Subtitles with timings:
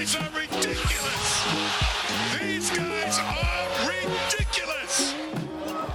[0.00, 1.44] guys are ridiculous.
[2.40, 5.14] These guys are ridiculous.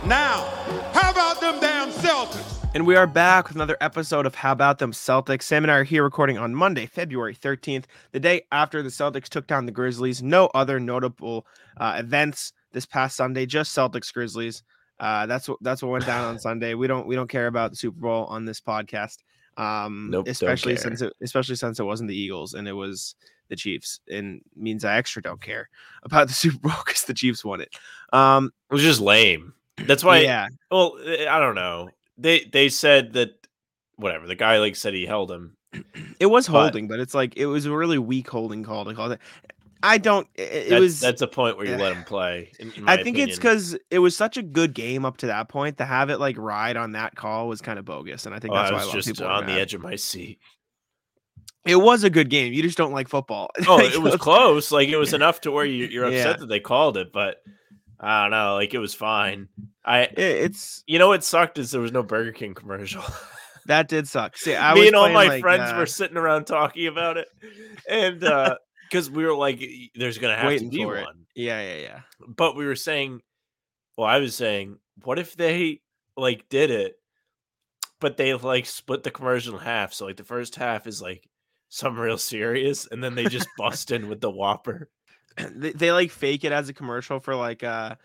[0.06, 0.46] Now,
[0.94, 2.70] how about them damn Celtics?
[2.76, 5.42] And we are back with another episode of How About Them Celtics.
[5.42, 9.28] Sam and I are here recording on Monday, February 13th, the day after the Celtics
[9.28, 10.22] took down the Grizzlies.
[10.22, 11.48] No other notable
[11.78, 14.62] uh, events this past Sunday, just Celtics Grizzlies.
[15.00, 16.76] Uh, that's what that's what went down on Sunday.
[16.76, 19.18] We don't we don't care about the Super Bowl on this podcast.
[19.58, 23.16] Um, Nope, especially since it, especially since it wasn't the Eagles and it was
[23.50, 25.70] the Chiefs, and means I extra don't care
[26.04, 27.74] about the Super Bowl because the Chiefs won it.
[28.14, 29.54] Um, It was just lame.
[29.78, 30.20] That's why.
[30.20, 31.90] yeah, Well, eh, I don't know.
[32.18, 33.46] They they said that
[33.98, 35.58] whatever the guy like said he held him.
[36.20, 39.10] it was holding, but it's like it was a really weak holding call to call
[39.10, 39.20] that.
[39.84, 40.28] I don't.
[40.36, 41.00] It, That's, was.
[41.00, 41.78] that's a point where you yeah.
[41.78, 42.52] let him play.
[42.60, 45.48] in- in I think it's because it was such a good game up to that
[45.50, 45.78] point.
[45.78, 48.54] To have it like ride on that call was kind of bogus, and I think
[48.54, 49.96] Oh, that's I why was a lot of just people on the edge of my
[49.96, 50.40] seat.
[51.66, 52.54] It was a good game.
[52.54, 53.50] You just don't like football.
[53.68, 54.72] Oh, it was close.
[54.72, 56.34] Like it was enough to where you, you're upset Yeah.
[56.38, 57.38] that they called it, but
[58.00, 58.54] I don't know.
[58.56, 59.48] Like it was fine.
[59.84, 63.04] I it's you know what sucked is there was no Burger King commercial.
[63.66, 64.38] that did suck.
[64.38, 67.28] See, I Me and all my like, friends uh, were sitting around talking about it,
[67.90, 68.20] and
[68.90, 69.64] because we were like,
[69.96, 71.06] "There's gonna have Waiting to be for it.
[71.06, 72.00] one," Yeah, yeah, yeah.
[72.28, 73.22] but we were saying,
[73.98, 75.82] well, I was saying, what if they
[76.18, 76.96] like did it,
[78.00, 79.94] but they like split the commercial in half?
[79.94, 81.28] So like the first half is like
[81.76, 84.90] some real serious, and then they just bust in with the Whopper,
[85.38, 87.96] They, they like fake it as a commercial for like uh,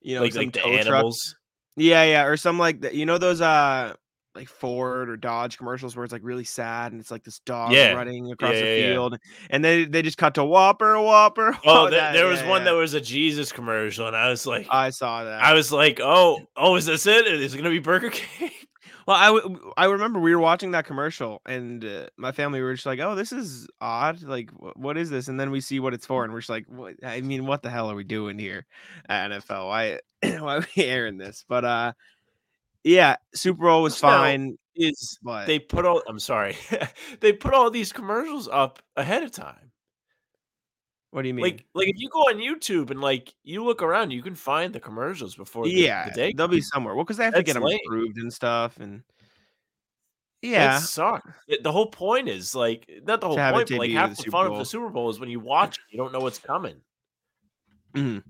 [0.00, 0.80] you know, like some like the tow truck.
[0.86, 1.34] animals.
[1.76, 3.94] Yeah, yeah, or some like the, you know those uh
[4.36, 7.72] like Ford or Dodge commercials where it's like really sad and it's like this dog
[7.72, 7.92] Yeah.
[7.94, 8.92] running across Yeah, the yeah, yeah.
[8.92, 9.18] field
[9.50, 11.58] and they they just cut to Whopper, Whopper.
[11.64, 14.90] Oh, that- there was one that was a Jesus commercial, and I was like, I
[14.90, 15.42] saw that.
[15.42, 17.26] I was like, oh, oh, is this it?
[17.26, 18.50] Is it gonna be Burger King?
[19.06, 22.74] Well, I w- I remember we were watching that commercial and uh, my family were
[22.74, 24.22] just like, "Oh, this is odd.
[24.22, 26.50] Like, wh- what is this?" And then we see what it's for, and we're just
[26.50, 28.66] like, what, "I mean, what the hell are we doing here
[29.08, 29.66] at NFL?
[29.68, 31.92] Why why are we airing this?" But uh,
[32.84, 34.56] yeah, Super Bowl was fine.
[34.76, 36.02] Is But they put all?
[36.08, 36.56] I'm sorry,
[37.20, 39.65] they put all these commercials up ahead of time.
[41.16, 41.44] What do you mean?
[41.44, 44.70] Like, like if you go on YouTube and like you look around, you can find
[44.74, 46.34] the commercials before the, yeah, the day.
[46.36, 46.94] they'll be somewhere.
[46.94, 47.78] Well, because they have to get them lame.
[47.86, 49.02] approved and stuff, and
[50.42, 51.26] yeah, sucks.
[51.48, 54.30] It- The whole point is like not the whole point, but like half the the
[54.30, 56.76] fun of the Super Bowl is when you watch it, you don't know what's coming.
[57.94, 58.22] mhm.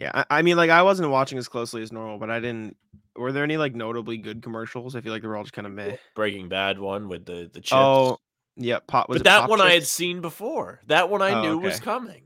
[0.00, 0.10] yeah.
[0.14, 2.78] I, I mean, like I wasn't watching as closely as normal, but I didn't.
[3.14, 4.96] Were there any like notably good commercials?
[4.96, 5.96] I feel like they were all just kind of meh.
[6.14, 7.72] Breaking Bad one with the the chips.
[7.74, 8.16] Oh,
[8.56, 9.08] yeah, pop.
[9.08, 10.80] Was but that one I had seen before.
[10.86, 12.24] That one I Oh, knew was coming.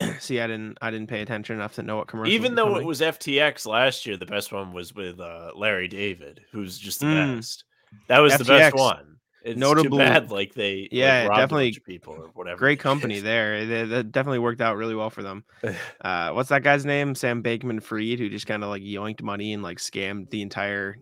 [0.20, 0.78] See, I didn't.
[0.82, 2.34] I didn't pay attention enough to know what commercials.
[2.34, 2.82] Even though coming.
[2.82, 7.00] it was FTX last year, the best one was with uh, Larry David, who's just
[7.00, 7.36] the Mm.
[7.36, 7.64] best.
[8.08, 9.14] That was the best one.
[9.42, 12.58] It's notable- too bad, like they like, Yeah, a definitely people or whatever.
[12.58, 13.86] great company there.
[13.86, 15.44] That definitely worked out really well for them.
[16.00, 17.14] Uh, what's that guy's name?
[17.14, 20.96] Sam Bankman-Fried, who just kind of like yoinked money and like scammed the entire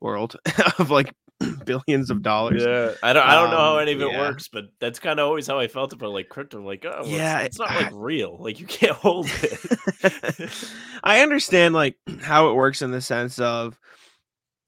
[0.00, 0.36] world
[0.78, 1.12] of like
[1.64, 2.64] billions of dollars.
[2.64, 3.26] Yeah, I don't.
[3.26, 4.20] I don't know how Um, any of it yeah.
[4.20, 6.60] works, but that's kind of always how I felt about like crypto.
[6.62, 8.36] Like, oh, Yeah, it's, it's not I- like real.
[8.40, 10.64] Like you can't hold it.
[11.04, 13.78] I understand like how it works in the sense of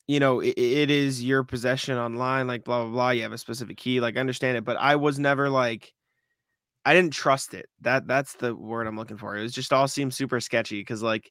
[0.07, 3.39] you know it, it is your possession online like blah blah blah you have a
[3.39, 5.93] specific key like I understand it but I was never like
[6.85, 9.87] I didn't trust it that that's the word I'm looking for it was just all
[9.87, 11.31] seemed super sketchy because like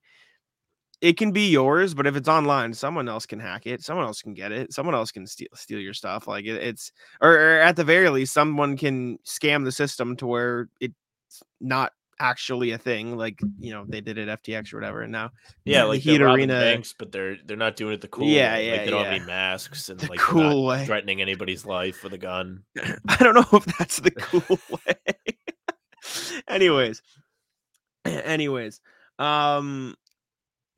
[1.01, 4.21] it can be yours but if it's online someone else can hack it someone else
[4.21, 6.91] can get it someone else can steal steal your stuff like it, it's
[7.21, 10.93] or, or at the very least someone can scam the system to where it's
[11.61, 15.29] not actually a thing like you know they did at FTX or whatever and now
[15.65, 18.07] yeah, the like Heat they're robbing Arena- banks, but they're they're not doing it the
[18.07, 18.25] cool.
[18.25, 18.65] Yeah, way.
[18.65, 19.17] yeah, Like they don't have yeah.
[19.17, 20.83] any masks and The like cool way.
[20.87, 22.63] threatening anybody's life with a gun.
[23.07, 24.95] I don't know if that's the cool way.
[26.47, 27.01] anyways,
[28.05, 28.81] anyways,
[29.19, 29.93] um,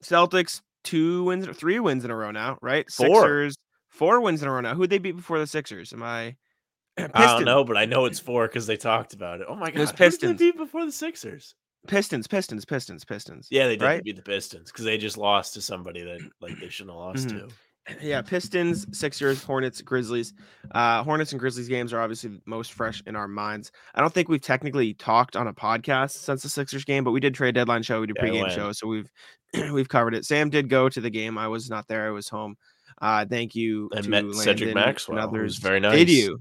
[0.03, 2.89] Celtics two wins, three wins in a row now, right?
[2.91, 3.21] Four.
[3.21, 3.55] Sixers
[3.89, 4.75] four wins in a row now.
[4.75, 5.91] Who'd they beat before the Sixers?
[5.93, 6.35] Am I?
[6.97, 7.45] I don't Pistons.
[7.45, 9.47] know, but I know it's four because they talked about it.
[9.49, 10.39] Oh my god, who did they Pistons.
[10.39, 11.55] beat before the Sixers?
[11.87, 13.47] Pistons, Pistons, Pistons, Pistons.
[13.49, 14.03] Yeah, they did Right?
[14.03, 17.29] beat the Pistons because they just lost to somebody that like they shouldn't have lost
[17.29, 17.39] Mhm.
[17.39, 17.95] to.
[18.01, 20.33] yeah, Pistons, Sixers, Hornets, Grizzlies.
[20.71, 23.71] Uh, Hornets and Grizzlies games are obviously most fresh in our minds.
[23.95, 27.19] I don't think we've technically talked on a podcast since the Sixers game, but we
[27.19, 29.09] did trade deadline show, we did Yeah, pregame show, so we've
[29.73, 30.25] we've covered it.
[30.25, 31.37] Sam did go to the game.
[31.37, 32.07] I was not there.
[32.07, 32.55] I was home.
[33.01, 33.89] Uh, thank you.
[33.95, 35.57] I to met Cedric Landon Maxwell, and others.
[35.57, 35.97] very nice.
[35.97, 36.39] Did you?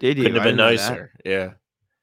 [0.00, 0.24] Did you?
[0.24, 1.12] Couldn't have been nicer.
[1.24, 1.52] Yeah.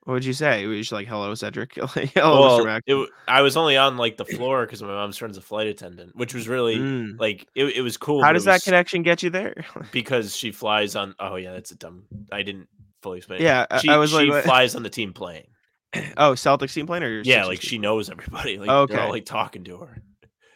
[0.03, 0.63] What would you say?
[0.63, 2.65] It was just like, "Hello, Cedric." Hello, Mr.
[2.87, 5.65] well, it, I was only on like the floor because my mom's friend's a flight
[5.67, 7.19] attendant, which was really Mm.
[7.19, 8.21] like it, it was cool.
[8.23, 9.65] How does that was connection get you there?
[9.91, 11.15] Because she flies on.
[11.19, 12.03] Oh yeah, that's a dumb.
[12.31, 12.67] I didn't
[13.01, 13.41] fully explain.
[13.41, 15.45] Yeah, I- she, I was like, she what- flies on the team plane.
[16.17, 18.57] Oh, Celtics team plane or your Yeah, like she knows everybody.
[18.59, 18.97] Like they're Okay.
[18.97, 20.03] all like talking to her.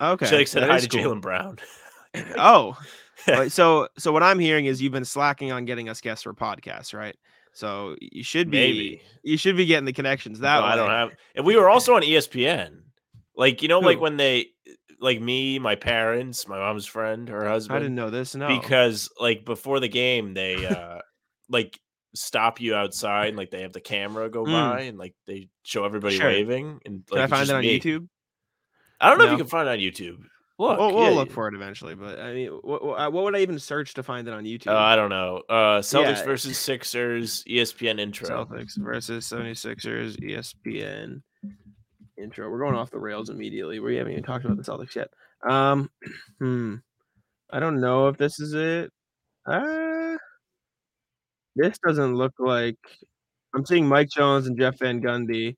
[0.02, 0.26] Okay.
[0.28, 1.02] She like said that hi to cool.
[1.16, 1.58] Jaylen Brown.
[2.38, 2.76] Oh,
[3.28, 6.34] Wait, so so what I'm hearing is you've been slacking on getting us guests for
[6.34, 7.16] podcasts, right?
[7.54, 9.02] So you should be Maybe.
[9.24, 10.68] you should be getting the connections that No, way.
[10.70, 11.10] I don't have.
[11.36, 12.80] And we were also on ESPN.
[13.36, 14.48] Like you know, like when they,
[15.00, 17.76] like me, my parents, my mom's friend, her husband.
[17.78, 18.34] I didn't know this.
[18.36, 21.00] No, because like before the game they uh
[21.50, 21.80] like
[22.16, 24.52] stop you outside and like they have the camera go Mm.
[24.52, 26.28] by and like they show everybody Sure.
[26.28, 27.80] waving and can like I find it on me.
[27.80, 28.08] YouTube?
[29.00, 30.18] I don't know if you can find it on YouTube.
[30.60, 33.40] Look, We'll, we'll yeah, look for it eventually, but I mean, what, what would I
[33.40, 34.68] even search to find it on YouTube?
[34.68, 35.42] Uh, I don't know.
[35.48, 36.26] Uh Celtics Yeah.
[36.26, 38.28] versus Sixers ESPN intro.
[38.28, 41.22] Celtics versus 76ers, ESPN
[42.18, 42.50] intro.
[42.50, 43.80] We're going off the rails immediately.
[43.80, 45.08] We haven't even talked about the Celtics yet.
[45.50, 45.90] Um,
[46.40, 46.76] hmm.
[47.52, 48.92] I don't know if this is it.
[49.46, 50.18] Uh,
[51.56, 52.78] this doesn't look like.
[53.56, 55.56] I'm seeing Mike Jones and Jeff Van Gundy.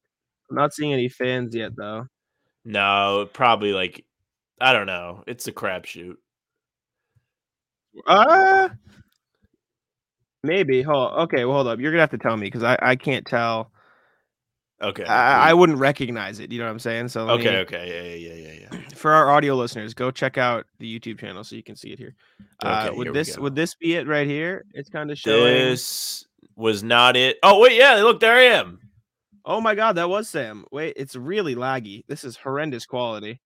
[0.50, 2.06] I'm not seeing any fans yet, though.
[2.66, 4.06] No, probably like
[4.60, 5.24] I don't know.
[5.28, 6.16] It's a crapshoot.
[8.08, 8.70] Uh
[10.44, 10.82] maybe.
[10.82, 11.14] Hold.
[11.24, 11.80] Okay, well, hold up.
[11.80, 13.72] You're gonna have to tell me because I I can't tell.
[14.82, 15.04] Okay.
[15.04, 16.52] I, I wouldn't recognize it.
[16.52, 17.10] You know what I'm saying?
[17.10, 18.90] So let me- okay, okay, yeah, yeah, yeah, yeah, yeah.
[18.96, 22.00] for our audio listeners, go check out the YouTube channel so you can see it
[22.00, 22.16] here.
[22.64, 24.66] Uh, Okay, would here this would this be it right here?
[24.74, 25.44] It's kind of showing.
[25.54, 26.26] This
[26.56, 27.38] was not it.
[27.44, 28.80] Oh wait, yeah, look, there I am.
[29.46, 30.66] Oh my god, that was Sam.
[30.72, 32.04] Wait, it's really laggy.
[32.08, 33.40] This is horrendous quality.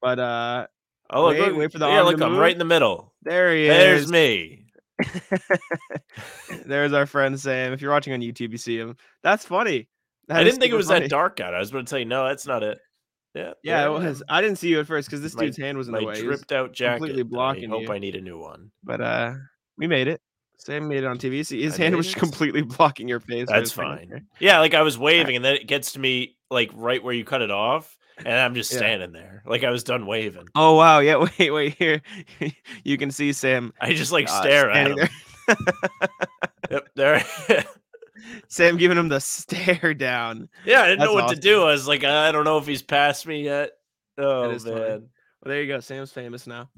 [0.00, 0.66] But uh,
[1.10, 3.14] Oh, look, Wait, look, wait for the yeah, look, I'm right in the middle.
[3.22, 4.10] there he There's is.
[4.10, 4.64] There's me.
[6.66, 7.72] There's our friend Sam.
[7.72, 8.96] If you're watching on YouTube, you see him.
[9.22, 9.88] That's funny.
[10.28, 11.00] That I didn't think it was funny.
[11.00, 11.54] that dark out.
[11.54, 12.78] I was going to tell you, no, that's not it.
[13.34, 14.22] Yeah, Yeah, it was.
[14.28, 16.06] I didn't see you at first because this My- dude's hand was in My the
[16.06, 16.20] way.
[16.20, 16.98] Dripped out jacket.
[16.98, 17.92] completely blocking I hope you.
[17.92, 18.70] I need a new one.
[18.82, 19.34] But uh,
[19.76, 20.20] we made it.
[20.58, 21.44] Sam made it on TV.
[21.46, 23.46] See, his I hand was completely blocking your face.
[23.48, 23.96] That's his finger.
[23.96, 24.26] fine.
[24.40, 27.24] Yeah, like I was waving, and then it gets to me like right where you
[27.24, 28.78] cut it off, and I'm just Yeah.
[28.78, 30.48] standing there, like I was done waving.
[30.54, 30.98] Oh wow!
[30.98, 31.74] Yeah, wait, wait.
[31.78, 32.02] Here,
[32.84, 35.56] you can see Sam I just like uh, stare at standing him.
[36.70, 37.24] Yep, there.
[38.48, 40.48] Sam giving him the stare down.
[40.64, 41.62] yeah, I didn't know That's what to do.
[41.62, 43.70] I was like, I don't know if he's past me yet.
[44.18, 44.74] Oh is funny.
[44.74, 45.80] man, Well, there you go.
[45.80, 46.68] Sam's famous now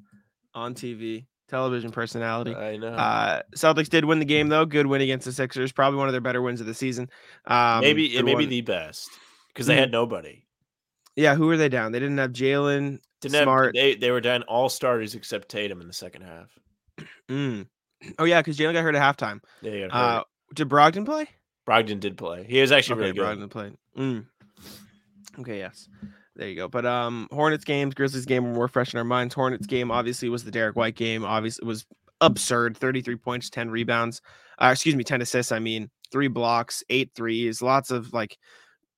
[0.55, 2.55] on TV, television personality.
[2.55, 2.89] I know.
[2.89, 4.65] Uh, Celtics did win the game though.
[4.65, 5.73] Good win against the Sixers.
[5.73, 7.11] Probably one of their better wins of the season.
[7.47, 8.49] Um, maybe it maybe one.
[8.49, 9.11] the best
[9.49, 9.81] because they Mhm.
[9.81, 10.45] had nobody.
[11.17, 11.35] yeah.
[11.35, 11.93] Who were they down?
[11.93, 12.99] They didn't have Jaylen.
[13.21, 13.67] Didn't Smart.
[13.67, 16.49] have they they were down all starters except Tatum in the second half.
[17.29, 17.67] Mm.
[18.19, 19.41] Oh yeah, because Jaylen got hurt at halftime.
[19.63, 20.25] Yeah, he got Uh,
[20.55, 21.29] did Brogdon play?
[21.69, 22.45] Brogdon did play.
[22.49, 23.39] He was actually Okay, really good.
[23.39, 23.75] Brogdon played.
[23.97, 24.27] Mm.
[25.39, 25.89] Okay, yes.
[26.41, 26.69] There you go.
[26.69, 29.35] But um Hornets games, Grizzlies game were more fresh in our minds.
[29.35, 31.23] Hornets game obviously was the Derrick White game.
[31.23, 31.85] Obviously it was
[32.23, 32.79] absurd.
[32.79, 34.23] 33 points, 10 rebounds.
[34.59, 35.53] Uh, excuse me, 10 assists.
[35.53, 38.39] I mean, three blocks, eight threes, lots of like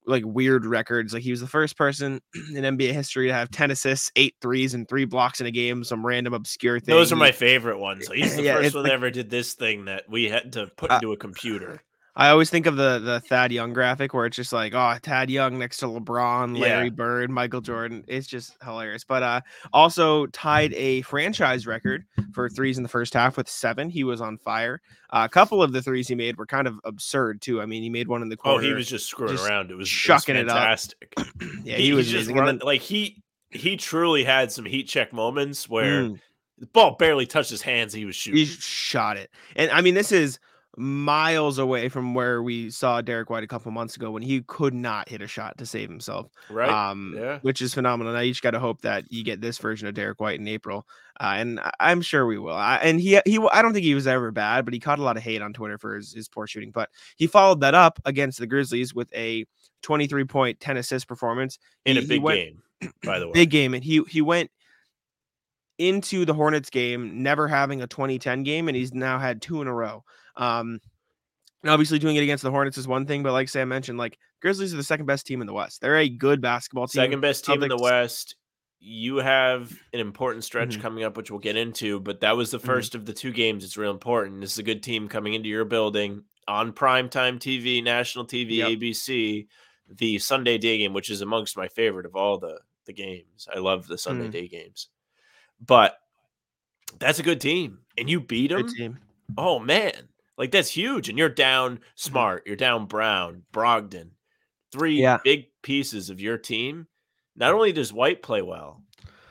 [0.05, 1.13] like weird records.
[1.13, 2.21] Like he was the first person
[2.55, 5.83] in NBA history to have 10 assists, eight threes, and three blocks in a game.
[5.83, 6.95] Some random obscure thing.
[6.95, 8.07] Those are my favorite ones.
[8.07, 10.53] So he's the Yeah, first one like- that ever did this thing that we had
[10.53, 11.81] to put Uh, into a computer.
[12.15, 15.29] I always think of the the Thad Young graphic where it's just like, oh, Thad
[15.31, 16.89] Young next to LeBron, Larry Yeah.
[16.91, 18.03] Bird, Michael Jordan.
[18.07, 19.03] It's just hilarious.
[19.03, 23.89] But uh also tied a franchise record for threes in the first half with seven.
[23.89, 24.81] He was on fire.
[25.09, 27.61] Uh, a couple of the threes he made were kind of absurd too.
[27.61, 28.59] I mean, he made one in the corner.
[28.59, 29.71] Oh, he was just screwing just around.
[29.71, 30.79] It was chucking it it up.
[31.63, 36.03] yeah, he, was just running, like he he truly had some heat check moments where
[36.03, 36.19] Mm,
[36.59, 37.93] the ball barely touched his hands.
[37.93, 38.37] He was shooting.
[38.39, 39.29] he shot it.
[39.55, 40.39] And I mean, this is
[40.75, 44.73] miles away from where we saw Derrick White a couple months ago when he could
[44.73, 46.27] not hit a shot to save himself.
[46.49, 46.67] right?
[46.69, 47.37] um, yeah.
[47.43, 48.11] which is phenomenal.
[48.13, 50.47] Now you just got to hope that you get this version of Derrick White in
[50.47, 50.87] April,
[51.19, 52.55] uh, and I- I'm sure we will.
[52.55, 55.03] I, and he he I don't think he was ever bad, but he caught a
[55.03, 56.71] lot of hate on Twitter for his, his poor shooting.
[56.71, 59.45] But he followed that up against the Grizzlies with a
[59.83, 63.31] 23 point 10 assist performance in He- a big went- game, by the way.
[63.33, 64.49] big game, and he he went
[65.79, 69.67] into the Hornets game never having a 2010 game, and he's now had two in
[69.67, 70.03] a row.
[70.35, 70.79] Um,
[71.61, 74.17] and obviously doing it against the Hornets is one thing, but like Sam mentioned, like
[74.41, 75.79] Grizzlies are the second best team in the West.
[75.81, 77.01] They're a good basketball team.
[77.01, 78.35] Second best team in the West.
[78.79, 80.81] You have an important stretch Mhm.
[80.81, 82.65] coming up, which we'll get into, but that was the Mhm.
[82.65, 83.63] 1st of the two games.
[83.63, 84.41] It's real important.
[84.41, 88.67] This is a good team coming into your building on primetime TV, national TV, Yep.
[88.71, 89.47] ABC,
[89.87, 93.47] the Sunday day game, which is amongst my favorite of all the, the games.
[93.53, 94.31] I love the Sunday Mhm.
[94.31, 94.89] day games.
[95.65, 95.97] But
[96.99, 97.79] that's a good team.
[97.97, 98.99] And you beat them.
[99.37, 101.09] Oh man, like that's huge.
[101.09, 104.11] And you're down Smart, you're down Brown, Brogdon,
[104.71, 105.17] three Yeah.
[105.23, 106.87] big pieces of your team.
[107.35, 108.83] Not only does White play well,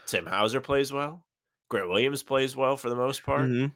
[0.06, 1.25] Tim Hauser plays well,
[1.68, 3.49] Grant Williams plays well for the most part.
[3.49, 3.73] Mhm.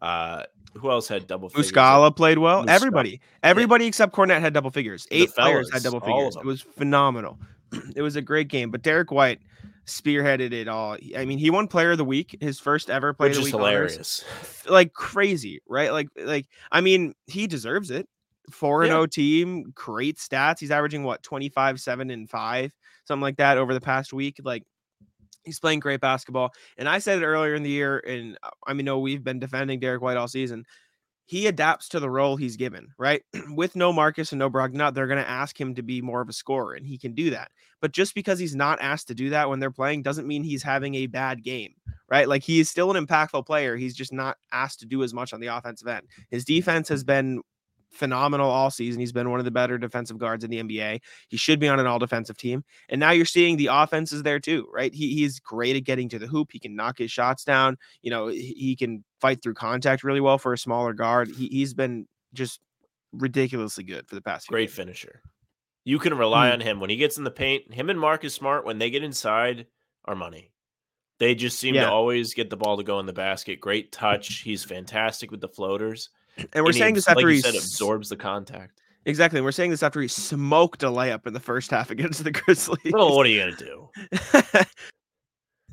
[0.00, 0.44] Uh,
[0.74, 1.72] who else had double figures?
[1.72, 2.62] Muscala played well.
[2.64, 2.68] Muscala.
[2.70, 5.06] Everybody, everybody except Kornet had double figures.
[5.10, 6.36] Eight players had double figures.
[6.36, 7.38] It was phenomenal.
[7.96, 8.70] it was a great game.
[8.70, 9.40] But Derrick White
[9.90, 10.96] spearheaded it all.
[11.16, 13.48] I mean, he won Player of the Week, his first ever Player which of the
[13.48, 13.62] is Week.
[13.62, 13.92] honors.
[13.92, 14.24] hilarious.
[14.68, 15.92] Like crazy, right?
[15.92, 18.08] Like, like I mean, he deserves it.
[18.50, 20.58] Four and zero team, great stats.
[20.58, 22.72] He's averaging what 25, seven and five,
[23.04, 24.40] something like that over the past week.
[24.42, 24.64] Like.
[25.42, 26.52] He's playing great basketball.
[26.76, 29.38] And I said it earlier in the year, and uh, I mean, no, we've been
[29.38, 30.66] defending Derrick White all season
[31.30, 33.22] he adapts to the role he's given, right?
[33.54, 36.28] With no Marcus and no Brogdon, they're going to ask him to be more of
[36.28, 37.52] a scorer, and he can do that.
[37.80, 40.64] But just because he's not asked to do that when they're playing doesn't mean he's
[40.64, 41.72] having a bad game,
[42.08, 42.28] right?
[42.28, 43.76] Like he is still an impactful player.
[43.76, 46.08] He's just not asked to do as much on the offensive end.
[46.32, 47.42] His defense has been
[47.92, 48.98] phenomenal all season.
[48.98, 51.00] He's been one of the better defensive guards in the NBA.
[51.28, 52.64] He should be on an all defensive team.
[52.88, 54.92] And now you're seeing the offense is there too, right?
[54.92, 56.50] He, he's great at getting to the hoop.
[56.50, 57.78] He can knock his shots down.
[58.02, 61.28] You know, he, he can fight through contact really well for a smaller guard.
[61.30, 62.60] He, he's been just
[63.12, 64.76] ridiculously good for the past few Great games.
[64.76, 65.22] finisher.
[65.84, 66.52] You can rely Mm.
[66.54, 67.72] on him when he gets in the paint.
[67.72, 69.66] Him and Marcus Smart, when they get inside,
[70.04, 70.52] are money.
[71.18, 71.84] They just seem Yeah.
[71.86, 73.60] to always get the ball to go in the basket.
[73.60, 74.38] Great touch.
[74.40, 76.10] He's fantastic with the floaters.
[76.54, 78.80] And we're And saying abs- this after like he said, absorbs the contact.
[79.04, 79.40] exactly.
[79.40, 82.92] We're saying this after he smoked a layup in the first half against the Grizzlies.
[82.92, 83.88] Well, what are you gonna do?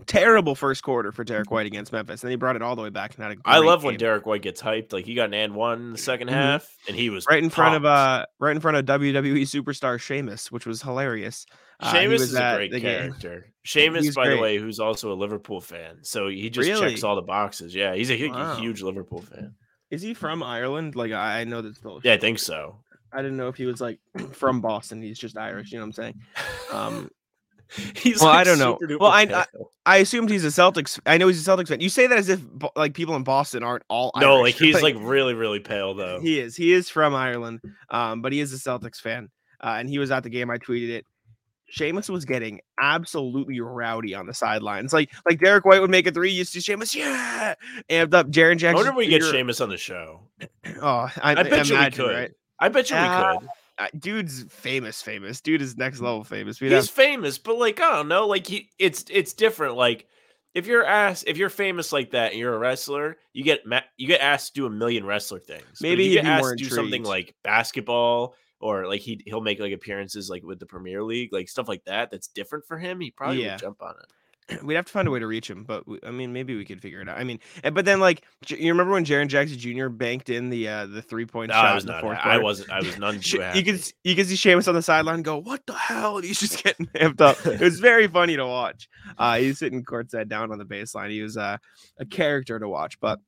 [0.08, 2.22] Terrible first quarter for Derrick White against Memphis.
[2.22, 3.98] Then he brought it all the way back and had a I love when.
[3.98, 4.94] Derrick White gets hyped.
[4.94, 6.32] Like he got an and one in the 2nd Mhm.
[6.32, 10.00] half, and he was right in front of uh right in front of WWE superstar
[10.00, 11.46] Sheamus, which was hilarious.
[11.82, 13.00] Uh, Sheamus was is a great the game.
[13.12, 13.54] character.
[13.64, 14.36] Sheamus, He's by great.
[14.38, 16.90] the way, who's also a Liverpool fan, so he just Really?
[16.90, 17.76] checks all the boxes.
[17.76, 18.56] Yeah, he's a, Wow.
[18.56, 19.56] huge Liverpool fan.
[19.92, 20.96] Is he from Ireland?
[20.96, 22.80] Like I I know that's the Yeah, I think so.
[23.12, 24.00] I didn't know if he was like
[24.34, 25.02] from Boston.
[25.02, 25.72] He's just Irish.
[25.72, 26.22] You know what I'm saying?
[26.72, 27.10] Um,
[27.96, 28.78] he's Well, like, I don't know.
[29.00, 29.46] Well, I- pale.
[29.86, 31.00] I assumed he's a Celtics.
[31.06, 31.80] I know he's a Celtics fan.
[31.80, 32.42] You say that as if
[32.76, 34.44] like people in Boston aren't all no, Irish.
[34.44, 36.20] like he's like really, really pale though.
[36.20, 36.56] he is.
[36.56, 37.62] He is from Ireland.
[37.90, 39.30] Um, but he is a Celtics fan.
[39.62, 40.50] Uh, and he was at the game.
[40.52, 41.06] I tweeted it.
[41.70, 44.94] Sheamus was getting absolutely rowdy on the sidelines.
[44.94, 46.32] Like like Derrick White would make a three.
[46.32, 47.56] You see Sheamus, yeah,
[47.90, 48.28] amped up.
[48.30, 48.76] Jaren I Jackson.
[48.76, 50.22] wonder if we get Sheamus on the show.
[50.82, 52.14] Oh, I, I bet you we could.
[52.14, 52.32] right?
[52.60, 53.32] I bet you Yeah.
[53.34, 53.48] we could.
[53.98, 55.42] Dude's famous, famous.
[55.42, 56.60] Dude is next level famous.
[56.60, 59.76] We'd He's have, famous, but like I don't know, like he it's it's different.
[59.76, 60.08] Like
[60.56, 63.82] if you're asked if you're famous like that and you're a wrestler, you get ma-
[63.98, 65.80] you get asked to do a million wrestler things.
[65.82, 69.60] Maybe you get be asked to do something like basketball or like he he'll make
[69.60, 72.10] like appearances like with the Premier League, like stuff like that.
[72.10, 73.00] That's different for him.
[73.00, 73.52] He probably Yeah.
[73.54, 74.12] would jump on it.
[74.64, 76.64] we'd have to find a way to reach him, but we, I mean, maybe we
[76.66, 77.18] could figure it out.
[77.18, 77.40] I mean,
[77.74, 79.90] but then like, J- you remember when Jaren Jackson Jr.
[79.90, 82.02] banked in the uh the three point No, shot I was in the not.
[82.02, 82.44] fourth I quarter?
[82.44, 82.70] wasn't.
[82.72, 83.64] I was none too you happy.
[83.64, 86.64] could you could see Sheamus on the sideline go, "What the hell?" And he's just
[86.64, 87.46] getting amped up.
[87.46, 88.88] It was very funny to watch.
[89.18, 91.12] Uh, he's sitting courtside down on the baseline.
[91.12, 91.58] He was uh,
[92.00, 93.20] a character to watch, but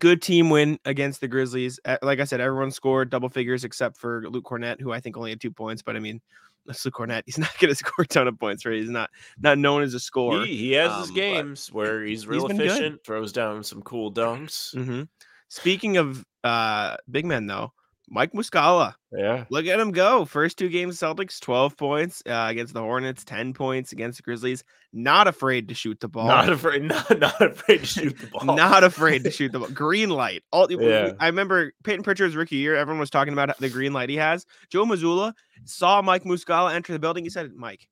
[0.00, 1.78] good team win against the Grizzlies.
[1.84, 5.16] Uh, Like I said, everyone scored double figures except for Luke Kornet, who I think
[5.16, 5.82] only had two points.
[5.82, 6.20] But I mean,
[6.66, 7.22] that's Luke Kornet.
[7.26, 8.74] He's not going to score a ton of points, right?
[8.74, 10.44] He's not not known as a scorer.
[10.44, 12.60] He, he has his um, but games where he's real good.
[12.60, 14.74] efficient, throws down some cool dunks.
[14.74, 15.02] Mm-hmm.
[15.48, 17.72] Speaking of uh, big men, though,
[18.08, 18.94] Mike Muscala.
[19.12, 19.44] Yeah.
[19.48, 20.24] Look at him go.
[20.24, 24.64] First two games, Celtics, 12 points uh, against the Hornets, 10 points against the Grizzlies.
[24.92, 26.28] Not afraid to shoot the ball.
[26.28, 28.56] Not afraid not, not afraid to shoot the ball.
[28.56, 29.68] Not afraid to shoot the ball.
[29.74, 30.42] Green light.
[30.52, 31.12] All Yeah.
[31.18, 32.76] I remember Payton Pritchard's rookie year.
[32.76, 34.46] Everyone was talking about the green light he has.
[34.70, 35.32] Joe Mazzulla
[35.64, 37.24] saw Mike Muscala enter the building.
[37.24, 37.88] He said, "Mike,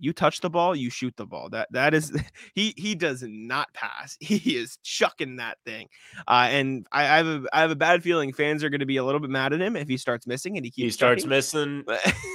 [0.00, 1.48] you touch the ball, you shoot the ball.
[1.50, 2.12] That that is
[2.54, 4.16] he he does not pass.
[4.30, 5.88] He is chucking that thing.
[6.26, 8.86] Uh, and I, I have a I have a bad feeling fans are going to
[8.86, 10.90] be a little bit mad at him if he starts missing and he keeps he
[10.90, 11.30] starts chucking.
[11.30, 11.84] missing.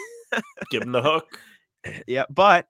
[0.71, 1.39] Give him the hook.
[2.07, 2.67] yeah, but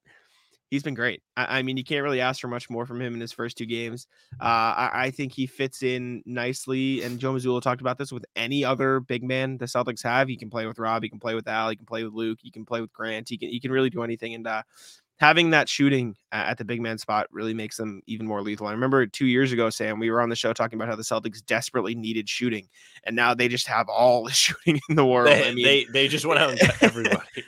[0.69, 1.22] he's been great.
[1.38, 3.57] I, I mean, you can't really ask for much more from him in his first
[3.57, 4.07] two games.
[4.39, 7.03] Uh, I, I think he fits in nicely.
[7.03, 10.27] And Joe Mazzulla talked about this with any other big man the Celtics have.
[10.27, 11.03] He can play with Rob.
[11.03, 11.69] He can play with Al.
[11.69, 12.39] He can play with Luke.
[12.41, 13.29] He can play with Grant.
[13.29, 14.34] He can he can really do anything.
[14.34, 14.63] And uh,
[15.17, 18.67] having that shooting at the big man spot really makes them even more lethal.
[18.67, 21.03] I remember two years ago, Sam, we were on the show talking about how the
[21.03, 22.67] Celtics desperately needed shooting,
[23.05, 25.27] and now they just have all the shooting in the world.
[25.27, 27.43] They, I mean, they they just went out and got everybody.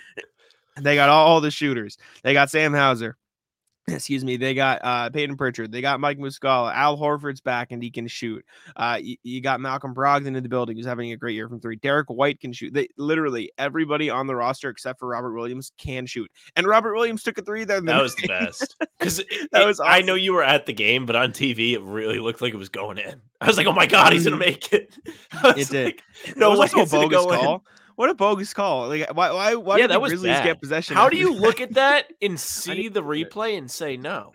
[0.82, 1.98] They got all the shooters.
[2.24, 3.18] They got Sam Hauser.
[3.90, 4.36] Excuse me.
[4.36, 5.72] They got uh, Payton Pritchard.
[5.72, 6.74] They got Mike Muscala.
[6.74, 8.44] Al Horford's back and he can shoot.
[8.76, 11.62] Uh, you, you got Malcolm Brogdon in the building who's having a great year from
[11.62, 11.78] three.
[11.78, 12.74] Derrick White can shoot.
[12.74, 16.30] They literally everybody on the roster except for Robert Williams can shoot.
[16.58, 17.80] And Robert Williams took a three there.
[17.80, 18.76] That was the best.
[19.00, 22.20] Because That was I know you were at the game, but on TV it really
[22.20, 23.22] looked like it was going in.
[23.40, 24.40] I was like, oh my god, he's gonna Mhm.
[24.40, 24.94] make it.
[25.58, 25.86] It did.
[25.86, 26.04] like,
[26.36, 27.60] No, no was way, also a bogus go in.
[27.98, 28.90] What a bogus call!
[28.90, 29.32] Like, why?
[29.32, 29.56] Why?
[29.56, 30.44] Why Yeah, did that the was Grizzlies bad.
[30.46, 30.96] get possession?
[30.96, 31.42] How do you that?
[31.42, 34.32] look at that and see the replay and say no?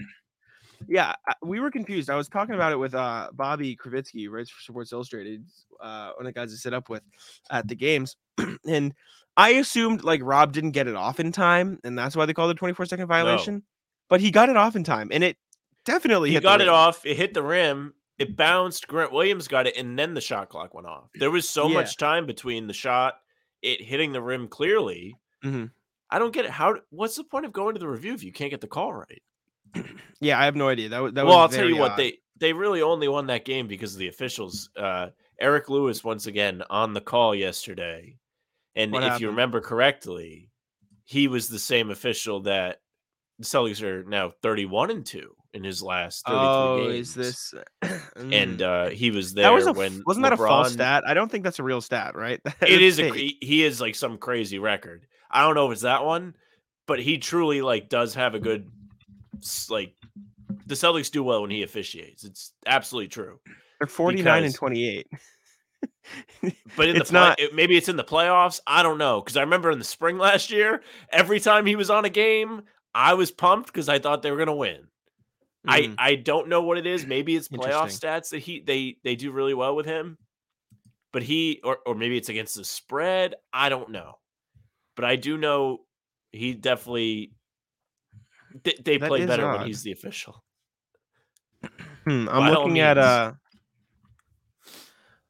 [0.89, 2.11] Yeah, we were confused.
[2.11, 5.45] I was talking about it with uh, Bobby Krivitsky, writes for Sports Illustrated,
[5.81, 7.05] uh, one of the guys I sit up with
[7.51, 8.17] at the games,
[8.67, 8.93] and
[9.37, 12.51] I assumed like Rob didn't get it off in time, and that's why they called
[12.51, 13.63] it 24 second violation.
[14.09, 15.37] But he got it off in time, and it
[15.85, 17.07] definitely He hit the got it off.
[17.07, 17.95] It hit the rim.
[18.19, 18.89] It bounced.
[18.89, 21.11] Grant Williams got it, and then the shot clock went off.
[21.15, 21.75] There was so Yeah.
[21.75, 23.15] much time between the shot,
[23.63, 25.17] it hitting the rim clearly.
[25.45, 25.71] Mhm.
[26.11, 26.51] I don't get it.
[26.51, 26.77] How?
[26.91, 29.23] What's the point of going to the review if you can't get the call right?
[30.21, 30.89] Yeah, I have no idea.
[30.89, 33.45] That was that well, I'll tell you very what they they really only won that
[33.45, 34.71] game because of the officials.
[34.77, 35.09] Uh,
[35.41, 38.19] Eric Lewis once again on the call yesterday,
[38.77, 40.51] and What if you remember correctly,
[41.05, 42.81] he was the same official that
[43.41, 47.09] the Celtics are now thirty-one and two in his last thirty-three Oh, games.
[47.09, 47.55] is this?
[48.17, 48.63] and Mm.
[48.63, 51.05] uh, he was there that was a when wasn't that a false stat?
[51.07, 52.41] I don't think that's a real stat, right?
[52.63, 55.07] It is a he, is like some crazy record.
[55.31, 56.35] I don't know if it's that one,
[56.87, 58.71] but he truly like does have a good
[59.71, 59.95] like
[60.67, 62.25] the Celtics do well when he officiates.
[62.25, 63.41] It's absolutely true.
[63.81, 65.07] They're 49 and 28.
[66.77, 68.61] But in It's the play, not- it- maybe it's in the playoffs.
[68.67, 71.91] I don't know because I remember in the spring last year, every time he was
[71.91, 72.63] on a game,
[72.95, 74.87] I was pumped because I thought they were gonna win.
[75.67, 75.95] Mm.
[75.99, 77.07] I I don't know what it is.
[77.07, 80.19] Maybe it's playoff stats that he they they do really well with him.
[81.13, 83.35] But he or or maybe it's against the spread.
[83.53, 84.15] I don't know.
[84.97, 85.79] But I do know
[86.33, 87.33] he definitely
[88.65, 89.59] they, they play better odd.
[89.59, 90.43] when he's the official.
[92.05, 93.33] Hmm, I'm all looking at uh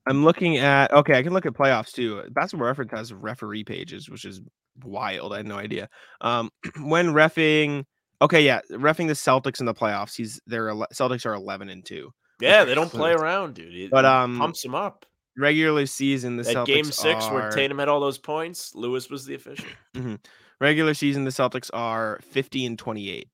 [0.07, 2.23] I'm looking at okay, I can look at playoffs too.
[2.31, 4.41] Basketball reference has referee pages, which is
[4.83, 5.35] wild.
[5.35, 5.89] I had no idea.
[6.21, 7.85] Um when refing
[8.23, 11.85] okay, yeah, refing the Celtics in the playoffs, he's they're ele- Celtics are 11 and
[11.85, 12.11] 2.
[12.41, 13.75] Yeah, they don't play around, dude.
[13.75, 15.07] It, But, um, pumps him up.
[15.39, 19.09] Regular season the That Celtics game six are, where Tatum had all those points, Lewis
[19.09, 19.69] was the official.
[20.61, 23.29] regular season the Celtics are 50 and 28.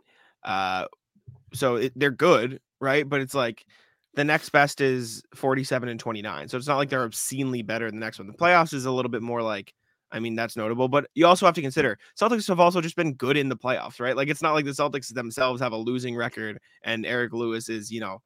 [0.45, 0.85] Uh
[1.54, 3.09] so it, they're good, right?
[3.09, 3.64] But it's like
[4.14, 6.49] the next best is 47 and 29.
[6.49, 8.28] So it's not like they're obscenely better than the next one.
[8.28, 9.73] The playoffs is a little bit more like
[10.10, 13.14] I mean, that's notable, but you also have to consider Celtics have also just been
[13.14, 14.16] good in the playoffs, right?
[14.16, 17.90] Like it's not like the Celtics themselves have a losing record and Eric Lewis is,
[17.90, 18.23] you know,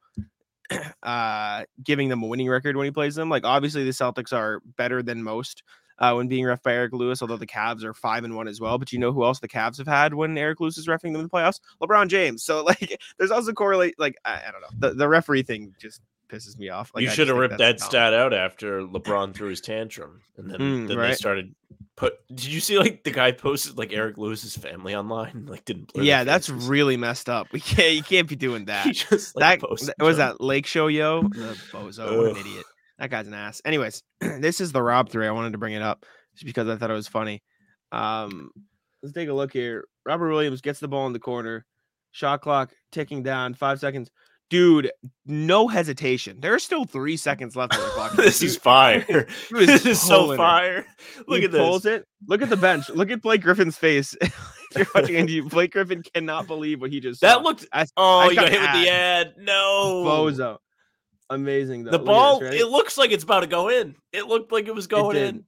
[1.03, 3.29] uh giving them a winning record when he plays them.
[3.29, 5.63] Like obviously the Celtics are better than most
[5.99, 8.59] uh, when being ref by Eric Lewis, although the Cavs are five and one as
[8.59, 8.77] well.
[8.77, 11.17] But you know who else the Cavs have had when Eric Lewis is refing them
[11.17, 11.59] in the playoffs?
[11.81, 12.43] LeBron James.
[12.43, 13.95] So like, there's also correlate.
[13.99, 16.91] Like I, I don't know, the, the referee thing just pisses me off.
[16.93, 17.87] Like, you should have ripped that dumb.
[17.87, 21.53] stat out after LeBron threw his tantrum, and then, Mm, then they started
[21.95, 22.13] put.
[22.29, 25.45] Did you see like the guy posted like Eric Lewis's family online?
[25.49, 25.91] Like didn't.
[25.95, 26.67] Yeah, that's faces?
[26.67, 27.47] really messed up.
[27.53, 27.93] We can't.
[27.93, 28.93] You can't be doing He that.
[28.93, 31.23] just like, that posted was that Lake Show yo.
[31.23, 32.65] The bozo, what an idiot.
[32.99, 33.61] That guy's an ass.
[33.65, 35.27] Anyways, this is the Rob three.
[35.27, 36.05] I wanted to bring it up
[36.35, 37.41] just because I thought it was funny.
[37.91, 38.49] Um,
[39.01, 39.85] let's take a look here.
[40.05, 41.65] Robert Williams gets the ball in the corner.
[42.11, 43.53] Shot clock ticking down.
[43.55, 44.09] Five seconds.
[44.49, 44.91] Dude,
[45.25, 46.39] no hesitation.
[46.39, 48.13] There are still three seconds left on the clock.
[48.13, 49.05] this is fire.
[49.51, 50.37] was this is so pulling it.
[50.37, 50.85] fire.
[51.27, 51.59] Look he at this.
[51.61, 52.05] pulls it.
[52.27, 52.89] Look at the bench.
[52.89, 54.15] Look at Blake Griffin's face.
[54.75, 57.27] you're watching and you Blake Griffin cannot believe what he just saw.
[57.27, 57.65] That looked.
[57.73, 59.33] I- Oh, I you got hit with the ad.
[59.39, 60.03] No.
[60.05, 60.57] bozo.
[61.29, 61.91] Amazing though.
[61.91, 62.39] The Look ball.
[62.39, 62.59] this, right?
[62.59, 63.95] It looks like it's about to go in.
[64.11, 65.35] It looked like it was going did.
[65.35, 65.45] in.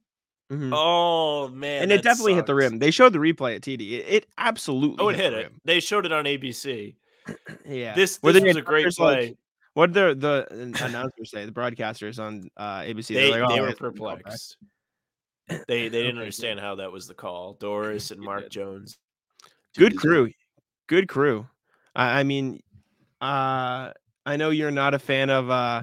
[0.52, 0.72] Mhm.
[0.74, 1.82] Oh man.
[1.82, 2.78] and it definitely hit the rim.
[2.78, 3.80] They showed the replay at TD.
[3.92, 5.42] It, it absolutely Oh, it hit, hit the it.
[5.44, 5.60] rim.
[5.64, 6.94] They showed it on ABC.
[7.64, 7.94] Yeah.
[7.94, 9.36] This this was a great announcers, like, play.
[9.74, 11.44] What did the the announcers say?
[11.44, 13.08] The broadcasters on uh, ABC.
[13.08, 14.56] they like, they "Oh, were called back." perplexed.
[15.48, 17.54] They they didn't understand how that was the call.
[17.54, 18.48] Doris and Mark.
[18.48, 18.98] Jones.
[19.76, 20.30] Good crew.
[20.86, 21.46] Good crew.
[21.94, 22.62] I, I mean,
[23.20, 23.92] uh,
[24.24, 25.82] I know you're not a fan of uh,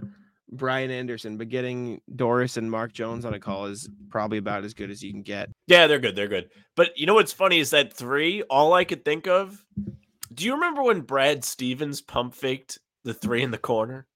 [0.52, 4.74] Brian Anderson, but getting Doris and Mark Jones on a call is probably about as
[4.74, 5.50] good as you can get.
[5.68, 6.16] Yeah, they're good.
[6.16, 6.50] They're good.
[6.76, 8.42] But you know what's funny is that three.
[8.44, 9.64] All I could think of.
[10.34, 14.08] Do you remember when Brad Stevens pump faked the three in the corner?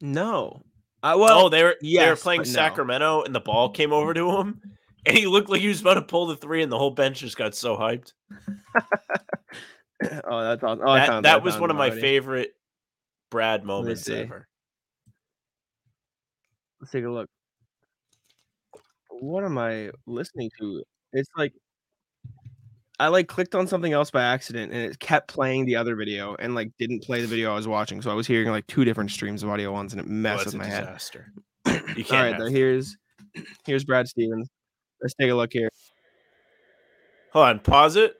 [0.00, 0.62] No.
[1.02, 2.52] Uh, well, oh, they were they were playing but no.
[2.52, 4.60] Sacramento, and the ball came over to him,
[5.04, 7.20] and he looked like he was about to pull the three, and the whole bench
[7.20, 8.12] just got so hyped.
[10.24, 10.84] oh, that's awesome.
[10.84, 12.00] Oh, I that that was one of it my already.
[12.00, 12.54] favorite
[13.30, 14.14] Brad moments see.
[14.14, 14.48] ever.
[16.80, 17.28] Let's take a look.
[19.10, 20.82] What am I listening to?
[21.12, 21.52] It's like
[22.98, 26.34] I like clicked on something else by accident and it kept playing the other video
[26.38, 28.00] and like didn't play the video I was watching.
[28.00, 30.46] So I was hearing like two different streams of audio ones and it Oh, messed
[30.46, 30.80] with my head.
[30.86, 31.32] disaster.
[31.66, 32.96] You can't All right, then here's
[33.66, 34.48] here's Brad Stevens.
[35.02, 35.68] Let's take a look here.
[37.32, 38.14] Hold on, pause it.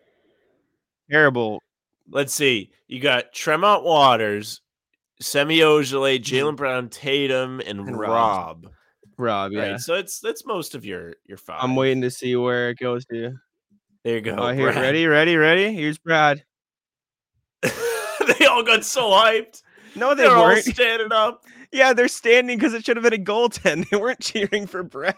[1.10, 1.62] Terrible.
[2.10, 2.70] Let's see.
[2.88, 4.60] You got Tremont Waters,
[5.20, 7.88] Semi Ojeleye, Jaylen Brown, Tatum, and, Mm-hmm.
[7.88, 8.10] And Rob.
[8.10, 8.72] Rob.
[9.18, 9.70] Rob, yeah.
[9.72, 9.80] Right.
[9.80, 11.60] So it's that's most of your your five.
[11.62, 13.32] I'm waiting to see where it goes to.
[14.06, 14.36] There you go.
[14.38, 14.82] Oh, here, Brad.
[14.82, 15.72] ready, ready, ready.
[15.74, 16.44] Here's Brad.
[17.62, 19.62] they all got so hyped.
[19.96, 20.64] No, they They are all weren't.
[20.64, 21.42] standing up.
[21.72, 23.88] Yeah, they're standing because it should have been a goaltend.
[23.90, 25.16] They weren't cheering for Brad.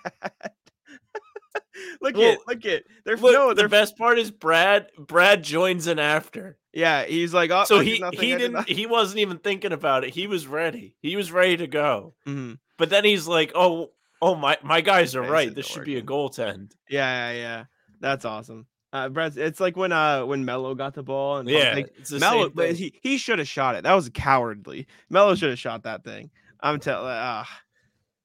[2.01, 4.87] look Well, at look at they're Look, no, the they're best part is Brad.
[4.99, 7.05] Brad joins in after, yeah.
[7.05, 8.53] He's like, oh, so he nothing, he did didn't.
[8.55, 10.11] nothing." He wasn't even thinking about it.
[10.15, 10.97] He was ready.
[11.03, 12.15] He was ready to go.
[12.27, 12.59] Mhm.
[12.79, 13.91] But then he's like, "Oh,
[14.23, 15.55] oh my my guys are right.
[15.55, 17.65] This should be a working." goaltend." Yeah, yeah, yeah.
[18.01, 18.67] That's awesome.
[18.93, 22.49] Uh, Brad, it's like when uh when Melo got the ball and Yeah, like, Melo,
[22.73, 23.85] he he should have shot it.
[23.85, 24.87] That was cowardly.
[25.11, 26.31] Melo should have shot that thing.
[26.61, 27.09] I'm telling.
[27.11, 27.45] Uh,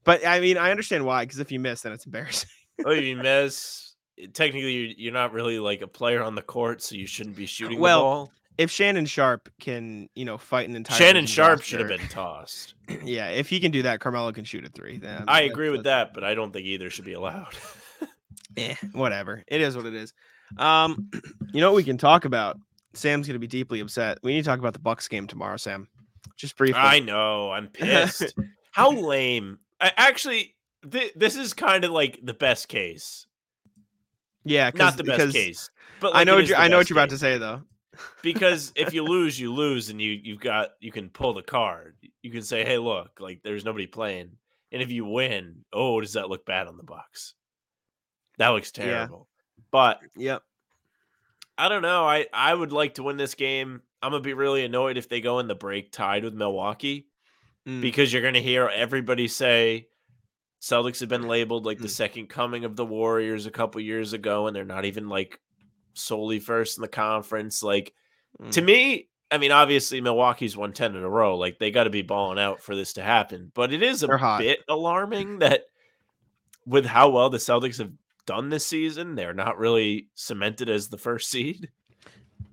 [0.05, 1.25] but I mean, I understand why.
[1.25, 2.49] Because if you miss, then it's embarrassing.
[2.85, 3.95] oh, you miss.
[4.33, 7.45] Technically, you're, you're not really like a player on the court, so you shouldn't be
[7.45, 8.31] shooting Well, the ball.
[8.59, 12.75] if Shannon Sharpe can, you know, fight an entire Shannon Sharpe should have been tossed.
[13.03, 14.97] Yeah, if he can do that, Carmelo can shoot a three.
[14.97, 17.53] Then I agree with that, but I don't think either should be allowed.
[18.55, 19.43] Eh, whatever.
[19.47, 20.13] It is what it is.
[20.57, 21.09] Um,
[21.53, 22.57] you know what we can talk about?
[22.93, 24.19] Sam's gonna be deeply upset.
[24.23, 25.87] We need to talk about the Bucks game tomorrow, Sam.
[26.37, 26.81] Just briefly.
[26.81, 27.51] I know.
[27.51, 28.33] I'm pissed.
[28.71, 29.59] How lame.
[29.79, 30.55] I, actually,
[30.89, 33.27] th- this is kind of like the best case.
[34.43, 35.69] Yeah, Not the best case.
[35.99, 37.61] But I know what I know what you're about to say though.
[38.21, 41.95] because if you lose, you lose, and you you've got you can pull the card.
[42.21, 44.31] You can say, "Hey, look, like there's nobody playing,"
[44.71, 47.35] and if you win, oh, does that look bad on the Bucks?
[48.37, 49.27] That looks terrible.
[49.73, 50.43] But Yep.
[51.57, 52.05] I don't know.
[52.05, 53.81] I I would like to win this game.
[54.01, 57.07] I'm gonna be really annoyed if they go in the break tied with Milwaukee
[57.67, 57.81] Mm.
[57.81, 59.87] because you're gonna hear everybody say
[60.61, 61.91] Celtics have been labeled like the Mm.
[61.91, 65.39] second coming of the Warriors a couple years ago, and they're not even like
[65.93, 67.63] solely first in the conference.
[67.63, 67.93] Like
[68.51, 68.65] to Mm.
[68.65, 71.35] me, I mean, obviously Milwaukee's won 10 in a row.
[71.37, 73.51] Like they got to be balling out for this to happen.
[73.55, 74.07] But it is a
[74.39, 75.65] bit alarming that
[76.65, 77.91] with how well the Celtics have
[78.25, 81.69] done this season, they're not really cemented as the first seed.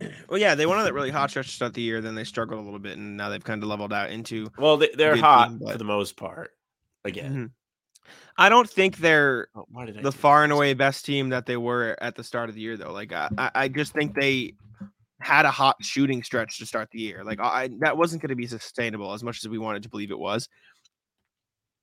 [0.30, 2.24] Well, yeah, they went on that really hot stretch to start the year, then they
[2.24, 4.48] struggled a little bit, and now they've kind of leveled out into.
[4.56, 6.52] Well, they, they're hot team, for the most part.
[7.04, 8.12] Again, Mhm.
[8.38, 9.66] I don't think they're Oh,
[10.00, 12.78] the far and away best team that they were at the start of the year,
[12.78, 12.92] though.
[12.92, 14.54] Like, I, I I just think they
[15.20, 17.22] had a hot shooting stretch to start the year.
[17.22, 20.10] Like, I that wasn't going to be sustainable as much as we wanted to believe
[20.12, 20.48] it was.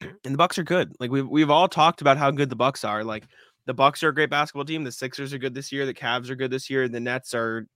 [0.26, 0.96] And the Bucks are good.
[1.00, 3.04] Like we've we've all talked about how good the Bucks are.
[3.04, 3.26] Like
[3.68, 4.84] the Bucks are a great basketball team.
[4.84, 5.86] The Sixers are good this year.
[5.86, 6.88] The Cavs are good this year.
[6.88, 7.68] The Nets are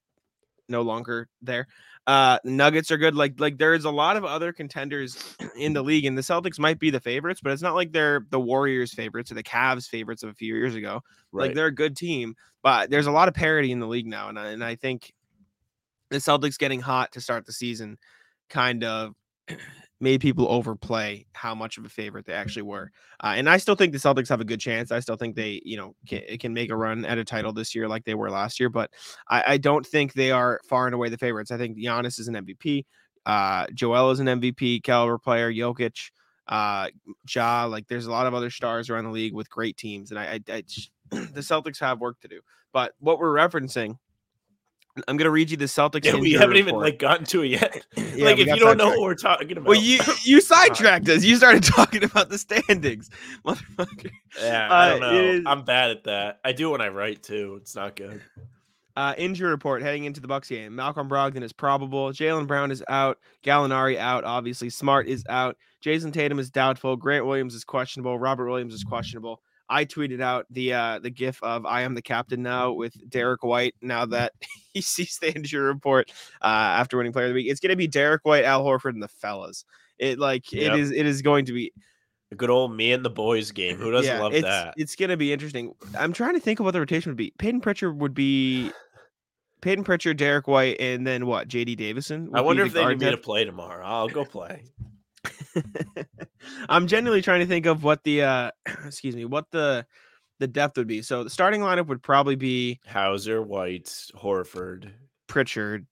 [0.69, 1.67] no longer there.
[2.08, 3.13] Uh, Nuggets are good.
[3.13, 6.80] Like like there's a lot of other contenders in the league, and the Celtics might
[6.80, 10.23] be the favorites, but it's not like they're the Warriors' favorites or the Cavs' favorites
[10.23, 11.01] of a few years ago.
[11.34, 14.30] Like they're a good team, but there's a lot of parity in the league now,
[14.30, 15.13] and I, and I think
[16.10, 17.97] the Celtics getting hot to start the season
[18.49, 19.13] kind of
[20.02, 22.92] made people overplay how much of a favorite they actually were.
[23.24, 24.92] Uh, and I still think the Celtics have a good chance.
[24.92, 27.76] I still think they, you know, can, can make a run at a title this
[27.76, 28.70] year like they were last year.
[28.70, 28.92] But
[29.30, 31.52] I, I don't think they are far and away the favorites.
[31.52, 32.86] I think Giannis is an MVP.
[33.26, 35.52] Uh, Joel is an MVP caliber player.
[35.52, 36.12] Jokic,
[36.48, 36.90] uh,
[37.30, 37.66] Ja.
[37.66, 40.24] Like there's a lot of other stars around the league with great teams, and I,
[40.24, 40.64] I, I
[41.12, 42.42] the Celtics have work to do.
[42.74, 43.98] But what we're referencing.
[45.08, 46.06] I'm gonna read you the Celtics.
[46.06, 47.86] Yeah, we haven't even like gotten to it yet.
[48.15, 49.65] Yeah, like if you don't know what we're talking about.
[49.65, 51.23] Well, you you sidetracked us.
[51.23, 53.10] You started talking about the standings,
[53.45, 54.12] motherfucker.
[54.39, 55.19] yeah, I don't uh, know.
[55.19, 56.39] is- I'm bad at that.
[56.43, 57.58] I do when I write too.
[57.62, 58.21] It's not good.
[58.97, 60.75] Uh, injury report heading into the Bucks game.
[60.75, 62.10] Malcolm Brogdon is probable.
[62.10, 63.17] Jaylen Brown is out.
[63.43, 64.25] Gallinari out.
[64.25, 65.56] Obviously, Smart is out.
[65.82, 66.97] Jayson Tatum is doubtful.
[66.97, 68.19] Grant Williams is questionable.
[68.19, 69.41] Robert Williams is questionable.
[69.71, 73.41] I tweeted out the uh, the gif of "I am the captain now" with Derrick
[73.41, 73.73] White.
[73.81, 74.34] Now that
[74.73, 77.77] he sees the injury report uh, after winning Player of the Week, it's going to
[77.77, 79.63] be Derrick White, Al Horford, and the fellas.
[79.97, 80.73] It like Yep.
[80.73, 80.91] it is.
[80.91, 81.71] It is going to be
[82.31, 83.77] A good old me and the boys game.
[83.77, 84.73] Who doesn't love it's, that?
[84.75, 85.73] It's gonna be interesting.
[85.97, 87.34] I'm trying to think of what the rotation would be.
[87.38, 88.71] Payton Pritchard would be
[89.62, 91.47] Payton Pritchard, Derrick White, and then what?
[91.47, 92.31] JD Davison.
[92.34, 93.86] I wonder the if they need me to play tomorrow.
[93.86, 94.63] I'll go play.
[96.69, 98.51] I'm genuinely trying to think of what the uh
[98.86, 99.86] excuse me, what the
[100.39, 101.01] the depth would be.
[101.01, 104.91] So the starting lineup would probably be Hauser, White, Horford.
[105.27, 105.86] Pritchard.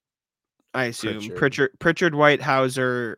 [0.73, 1.37] I assume Pritchard.
[1.37, 3.17] Pritchard, Pritchard, White, Hauser,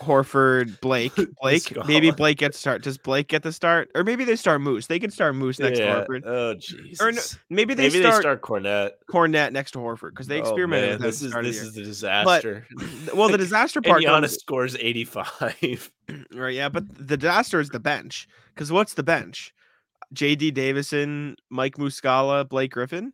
[0.00, 1.76] Horford, Blake, Blake.
[1.86, 2.82] Maybe Blake gets start.
[2.82, 3.90] Does Blake get the start?
[3.94, 4.86] Or maybe they start Moose.
[4.86, 5.94] They could start Moose next Yeah.
[5.94, 6.22] to Horford.
[6.26, 7.00] Oh jeez.
[7.00, 8.90] Or no, maybe they Maybe start, they start Kornet.
[9.10, 11.60] Kornet next to Horford because they Oh, experimented man, with that at This is this
[11.60, 12.66] the is the disaster.
[12.80, 12.90] year.
[13.14, 15.90] Well, the disaster and part, Giannis comes, scores 85.
[16.34, 16.54] right?
[16.54, 18.28] Yeah, but the disaster is the bench.
[18.54, 19.52] Because what's the bench?
[20.12, 20.52] J.D.
[20.52, 23.12] Davison, Mike Muscala, Blake Griffin.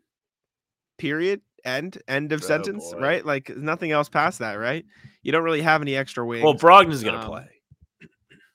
[0.99, 1.41] Period.
[1.65, 2.01] End.
[2.09, 2.93] End of Oh, sentence.
[2.93, 3.01] boy.
[3.01, 3.25] Right?
[3.27, 4.55] Like nothing else past that.
[4.55, 4.85] Right?
[5.25, 6.45] You don't really have any extra wings.
[6.45, 7.49] well, Brogdon's gonna Um, play.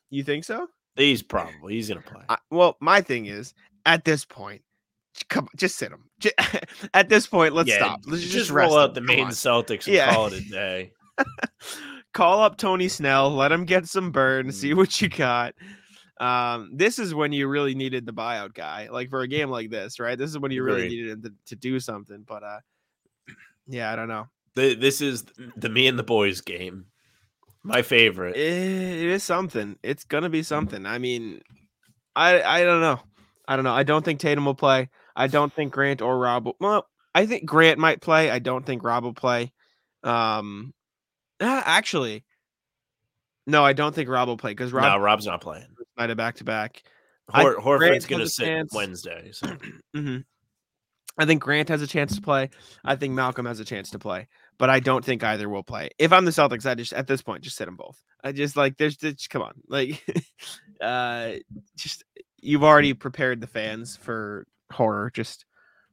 [0.09, 0.67] you think so?
[0.95, 2.23] He's probably he's gonna play.
[2.29, 3.53] I, well, my thing is
[3.85, 4.61] at this point,
[5.29, 6.05] come on, just sit him.
[6.93, 8.01] At this point, let's Yeah, stop.
[8.05, 8.93] Let's just, just, roll out him.
[8.95, 9.27] the main.
[9.27, 10.13] Celtics and Yeah.
[10.13, 10.91] call it a day.
[12.13, 14.77] Call up Tony Snell, let him get some burn, see Mm.
[14.77, 15.53] what you got.
[16.19, 19.69] Um, this is when you really needed the buyout guy, like for a game like
[19.69, 20.17] this, right?
[20.17, 20.95] This is when you really Agreed.
[20.97, 22.23] needed him to, to do something.
[22.27, 22.59] But uh,
[23.67, 24.27] yeah, I don't know.
[24.55, 26.85] The, this is the me and the boys game.
[27.63, 28.35] My favorite.
[28.35, 29.77] It is something.
[29.83, 30.85] It's gonna be something.
[30.85, 31.41] I mean,
[32.15, 32.99] I I don't know.
[33.47, 33.73] I don't know.
[33.73, 34.89] I don't think Tatum will play.
[35.15, 36.45] I don't think Grant or Rob.
[36.45, 38.31] Will, well, I think Grant might play.
[38.31, 39.51] I don't think Rob will play.
[40.03, 40.73] Um,
[41.41, 42.23] ah, actually,
[43.45, 44.85] no, I don't think Rob will play because Rob.
[44.85, 45.67] no, Rob's not playing.
[45.97, 46.83] might have back to back.
[47.31, 48.67] I Hor- think Horford's gonna has sit.
[48.73, 49.31] Wednesday.
[49.33, 49.47] So.
[49.93, 50.17] hmm
[51.19, 52.49] I think Grant has a chance to play.
[52.85, 54.27] I think Malcolm has a chance to play,
[54.57, 55.89] but I don't think either will play.
[55.99, 58.01] If I'm the Celtics, I just at this point just sit them both.
[58.23, 60.01] I just like there's just come on, like,
[60.81, 61.33] uh,
[61.75, 62.05] just
[62.41, 65.11] you've already prepared the fans for horror.
[65.13, 65.45] Just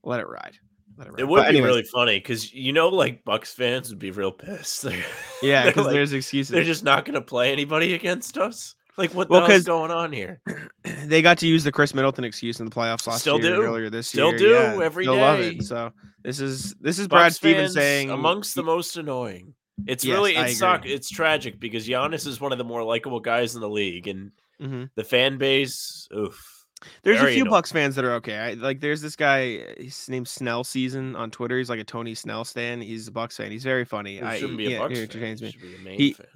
[0.04, 0.54] let it ride.
[0.96, 1.20] Let it ride.
[1.20, 4.12] It would But be anyways, really funny because you know, like Bucks fans would be
[4.12, 4.82] real pissed.
[4.84, 5.04] They're,
[5.42, 6.52] yeah, because like- there's excuses.
[6.52, 8.75] they're just not going to play anybody against us.
[8.98, 10.40] Like, what the Well, hell's 'cause- going on here?
[11.04, 13.62] they got to use the Khris Middleton excuse in the playoffs last Still year, do.
[13.62, 14.38] earlier this Still year.
[14.38, 15.48] do, yeah, every still love day.
[15.56, 15.64] it.
[15.64, 19.54] So this is this is Brad Bucks Stevens saying amongst the most annoying.
[19.86, 23.54] It's Yes, really it's it's tragic because Giannis is one of the more likable guys
[23.54, 24.32] in the league, and
[24.62, 24.88] Mhm.
[24.96, 26.42] the fan base, oof.
[27.02, 27.50] There's a few annoying.
[27.50, 28.36] Bucks fans that are okay.
[28.38, 29.74] I, like, there's this guy.
[29.78, 31.58] His name's Snell Season on Twitter.
[31.58, 32.80] He's like a Tony Snell stan.
[32.80, 33.50] He's a Bucks fan.
[33.50, 34.20] He's very funny.
[34.22, 35.02] I, shouldn't be a yeah, Bucks he fan.
[35.04, 35.50] entertains me.
[35.52, 36.26] should be a main He- fan.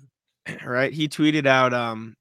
[0.66, 0.92] Right?
[0.92, 1.72] He tweeted out.
[1.72, 2.14] Um,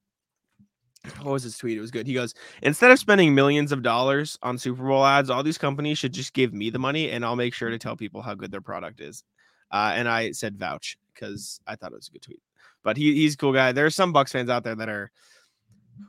[1.21, 1.77] what was his tweet?
[1.77, 2.07] It was good.
[2.07, 5.97] He goes, instead of spending millions of dollars on Super Bowl ads, all these companies
[5.97, 8.51] should just give me the money, and I'll make sure to tell people how good
[8.51, 9.23] their product is.
[9.71, 12.41] Uh, and I said vouch because I thought it was a good tweet.
[12.83, 13.71] But he, he's a cool guy.
[13.71, 15.11] There are some Bucks fans out there that are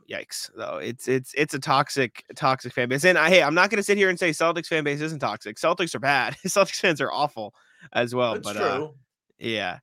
[0.09, 3.69] yikes though it's it's it's a toxic toxic fan base and I, hey i'm not
[3.69, 6.79] going to sit here and say celtics fan base isn't toxic celtics are bad celtics
[6.79, 7.53] fans are awful
[7.91, 8.63] as well That's but true.
[8.63, 8.87] uh
[9.37, 9.79] yeah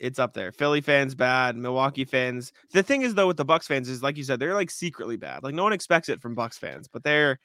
[0.00, 3.66] it's up there philly fans bad milwaukee fans the thing is though with the bucks
[3.66, 6.34] fans is like you said they're like secretly bad like no one expects it from
[6.34, 7.38] bucks fans but they're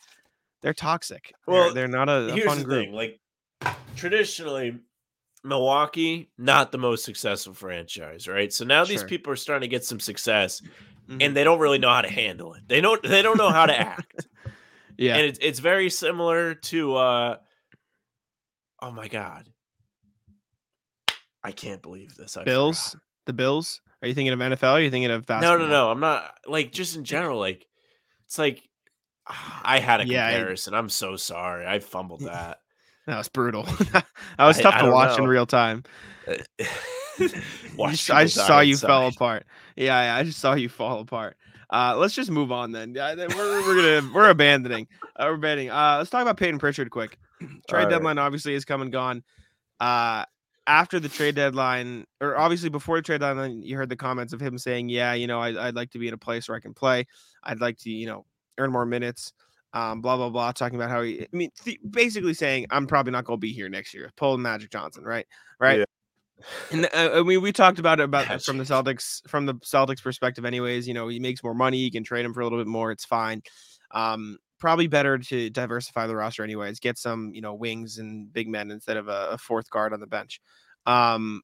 [0.61, 3.19] they're toxic They're- Well, they're, not a, a fun group thing: like
[3.95, 4.79] traditionally,
[5.43, 8.51] Milwaukee not the most successful franchise, right?
[8.51, 10.61] So now these people are starting to get some success,
[11.07, 11.17] Mhm.
[11.21, 12.63] and they don't really know how to handle it.
[12.67, 13.01] They don't.
[13.03, 14.27] They don't know how to act.
[14.97, 17.37] yeah and it's it's very similar to uh
[18.81, 19.49] oh my god
[21.45, 23.01] i can't believe this I bills forgot.
[23.27, 25.91] the bills are you thinking of nfl are you thinking of no basketball no no
[25.91, 27.65] i'm not like just in general like
[28.25, 28.61] it's like
[29.27, 32.59] ah, i had a Yeah, comparison i'm so sorry i fumbled that
[33.07, 34.05] that was brutal that
[34.39, 35.83] was I- tough I to watch in real time
[37.19, 39.45] s- I just saw you fell apart.
[39.75, 41.37] Yeah, yeah, I just saw you fall apart.
[41.69, 42.93] Uh, let's just move on then.
[42.95, 44.87] Yeah, we're, we're gonna we're abandoning.
[45.15, 45.69] Uh, we're abandoning.
[45.71, 47.17] Uh, let's talk about Payton Pritchard quick.
[47.39, 47.89] Trade Alright.
[47.89, 49.23] deadline obviously is come and gone.
[49.79, 50.25] Uh,
[50.67, 54.41] after the trade deadline, or obviously before the trade deadline, you heard the comments of
[54.41, 56.59] him saying, "Yeah, you know, I, I'd like to be in a place where I
[56.59, 57.05] can play.
[57.43, 58.25] I'd like to, you know,
[58.57, 59.33] earn more minutes."
[59.73, 60.51] Um, blah blah blah.
[60.53, 63.51] Talking about how he, I mean, th- basically saying, "I'm probably not going to be
[63.53, 65.27] here next year." Pulling Magic Johnson, right?
[65.59, 65.79] Right.
[65.79, 65.85] Yeah.
[66.71, 68.63] And uh, I mean, we talked about it about from the.
[68.63, 70.87] Celtics from the Celtics perspective, anyways.
[70.87, 71.77] You know, he makes more money.
[71.77, 72.91] You can trade him for a little bit more.
[72.91, 73.41] It's fine.
[73.91, 76.79] Um, probably better to diversify the roster, anyways.
[76.79, 79.99] Get some, you know, wings and big men instead of a, a fourth guard on
[79.99, 80.41] the bench.
[80.85, 81.41] Um,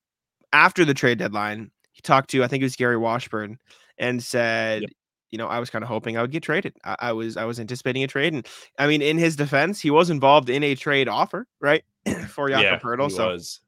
[0.54, 3.58] after the trade deadline, he talked to I think it was Gary Washburn
[3.98, 4.86] and said,
[5.32, 6.76] you know, I was kind of hoping I would get traded.
[6.84, 8.48] I, I was I was anticipating a trade, and
[8.78, 11.84] I mean, in his defense, he was involved in a trade offer, right,
[12.30, 13.10] for Jakob yeah Poeltl.
[13.10, 13.62] he So was.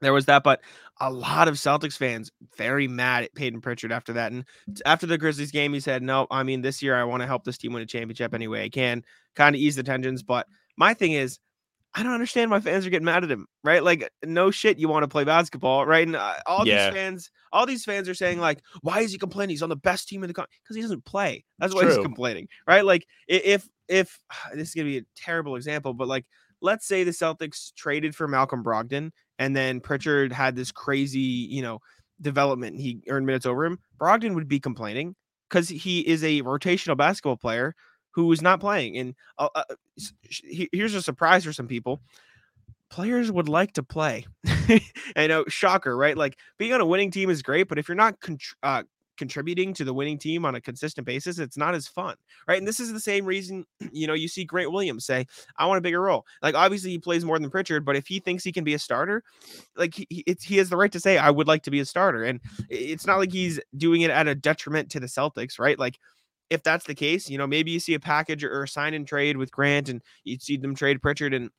[0.00, 0.60] There was that, but
[1.00, 4.32] a lot of Celtics fans very mad at Payton Pritchard after that.
[4.32, 4.44] And
[4.86, 7.44] after the Grizzlies game, he said, "No, I mean this year I want to help
[7.44, 10.46] this team win a championship any way I can." Kind of ease the tensions, but
[10.76, 11.38] my thing is,
[11.94, 13.82] I don't understand why fans are getting mad at him, right?
[13.82, 16.06] Like, no shit, you want to play basketball, right?
[16.06, 16.90] And uh, all Yeah.
[16.90, 19.50] these fans, all these fans are saying like, "Why is he complaining?
[19.54, 21.98] He's on the best team in the country because he doesn't play." That's why he's
[21.98, 22.84] complaining, right?
[22.84, 24.18] Like, if if
[24.54, 26.26] this is gonna be a terrible example, but like,
[26.60, 31.62] let's say the Celtics traded for Malcolm Brogdon and then Pritchard had this crazy, you
[31.62, 31.80] know,
[32.20, 32.72] development.
[32.74, 33.78] and He earned minutes over him.
[33.98, 35.14] Brogdon would be complaining
[35.48, 37.74] because he is a rotational basketball player
[38.12, 38.96] who is not playing.
[38.98, 39.64] And uh, uh,
[40.72, 42.00] here's a surprise for some people:
[42.90, 44.26] players would like to play.
[45.16, 46.16] I know, shocker, right?
[46.16, 48.82] Like being on a winning team is great, but if you're not contr- uh,
[49.18, 52.58] contributing to the winning team on a consistent basis, it's not as fun, right?
[52.58, 55.26] And this is the same reason, you know, you see Grant Williams say,
[55.58, 56.24] I want a bigger role.
[56.42, 58.78] Like, obviously, he plays more than Pritchard, but if he thinks he can be a
[58.78, 59.22] starter,
[59.76, 62.24] like, he, he- has the right to say, I would like to be a starter.
[62.24, 65.78] And it's not like he's doing it at a detriment to the Celtics, right?
[65.78, 65.98] Like,
[66.50, 69.06] if that's the case, you know, maybe you see a package or a sign and
[69.06, 71.50] trade with Grant and you see them trade Pritchard and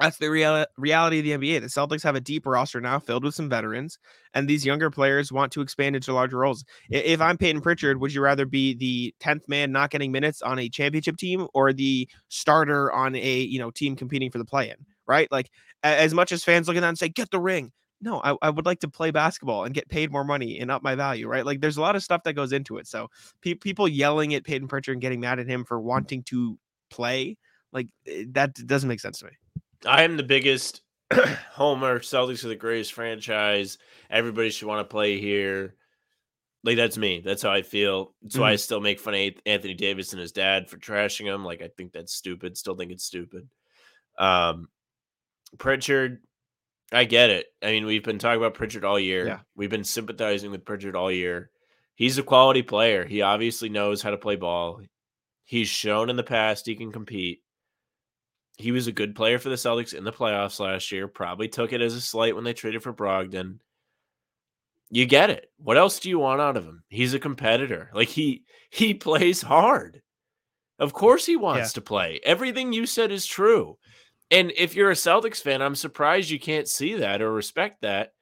[0.00, 1.60] that's the real reality of the NBA.
[1.60, 3.98] The Celtics have a deep roster now filled with some veterans,
[4.34, 6.64] and these younger players want to expand into larger roles.
[6.90, 10.58] If I'm Payton Pritchard, would you rather be the 10th man not getting minutes on
[10.58, 14.76] a championship team or the starter on a, you know, team competing for the play-in,
[15.06, 15.30] right?
[15.30, 15.50] Like
[15.84, 17.70] as much as fans look at that and say, get the ring.
[18.00, 20.82] No, I, I would like to play basketball and get paid more money and up
[20.82, 21.46] my value, right?
[21.46, 22.86] Like there's a lot of stuff that goes into it.
[22.88, 23.08] So
[23.40, 26.58] pe- people yelling at Payton Pritchard and getting mad at him for wanting to
[26.90, 27.38] play,
[27.72, 29.32] like eh, that doesn't make sense to me.
[29.86, 30.82] I am the biggest
[31.52, 32.00] homer.
[32.00, 33.78] Celtics are the greatest franchise.
[34.10, 35.74] Everybody should want to play here.
[36.62, 37.20] Like that's me.
[37.22, 38.14] That's how I feel.
[38.22, 41.44] That's why I still make fun of Anthony Davis and his dad for trashing him.
[41.44, 42.56] Like I think that's stupid.
[42.56, 43.48] Still think it's stupid.
[44.18, 44.68] Um,
[45.58, 46.22] Pritchard,
[46.90, 47.46] I get it.
[47.62, 49.26] I mean, we've been talking about Pritchard all year.
[49.26, 49.38] Yeah.
[49.54, 51.50] We've been sympathizing with Pritchard all year.
[51.96, 53.04] He's a quality player.
[53.04, 54.80] He obviously knows how to play ball.
[55.44, 57.42] He's shown in the past he can compete.
[58.56, 61.08] He was a good player for the Celtics in the playoffs last year.
[61.08, 63.58] Probably took it as a slight when they traded for Brogdon.
[64.90, 65.50] You get it.
[65.58, 66.84] What else do you want out of him?
[66.88, 67.90] He's a competitor.
[67.92, 70.02] Like he he plays hard.
[70.78, 72.20] Of course he wants to play.
[72.24, 73.78] Everything you said is true.
[74.30, 78.12] And if you're a Celtics fan, I'm surprised you can't see that or respect that,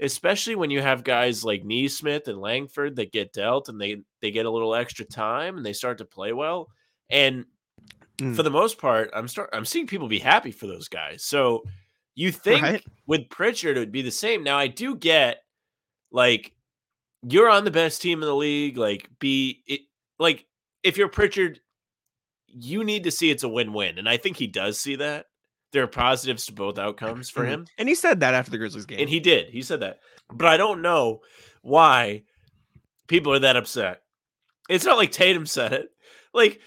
[0.00, 4.30] especially when you have guys like Nesmith and Langford that get dealt and they they
[4.30, 6.68] get a little extra time and they start to play well.
[7.10, 7.46] And
[8.22, 8.36] Mm.
[8.36, 11.24] for the most part, I'm start I'm seeing people be happy for those guys.
[11.24, 11.64] So
[12.14, 12.84] you think Right.
[13.06, 14.42] with Pritchard it would be the same.
[14.44, 15.42] Now I do get
[16.10, 16.52] like
[17.22, 18.76] you're on the best team in the league.
[18.76, 19.80] Like be it
[20.18, 20.46] like
[20.82, 21.60] if you're Pritchard,
[22.46, 25.26] you need to see it's a win-win, and I think he does see that.
[25.72, 27.48] There are positives to both outcomes for Mhm.
[27.48, 29.00] him, And he said that after the Grizzlies game.
[29.00, 29.48] and he did.
[29.48, 31.22] He said that, but I don't know
[31.62, 32.24] why
[33.06, 34.02] people are that upset.
[34.68, 35.88] It's not like Tatum said it.
[36.34, 36.60] Like,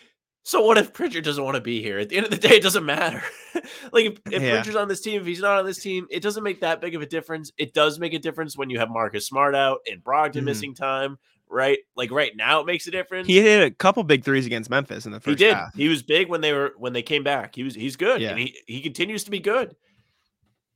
[0.47, 1.97] so what if Pritchard doesn't want to be here?
[1.97, 3.23] At the end of the day, it doesn't matter.
[3.91, 4.51] like, if, if Yeah.
[4.53, 6.93] Pritchard's on this team, if he's not on this team, it doesn't make that big
[6.93, 7.51] of a difference.
[7.58, 10.43] It does make a difference when you have Marcus Smart out and Brogdon Mhm.
[10.43, 11.17] missing time,
[11.49, 11.79] right?
[11.95, 13.25] Like right now, it makes a difference.
[13.27, 15.55] he hit a couple big threes against Memphis in the first He did.
[15.55, 15.73] half.
[15.73, 17.55] He was big when they were when they came back.
[17.55, 18.21] He was he's good.
[18.21, 18.29] Yeah.
[18.31, 19.75] And he, he continues to be good.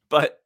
[0.10, 0.42] But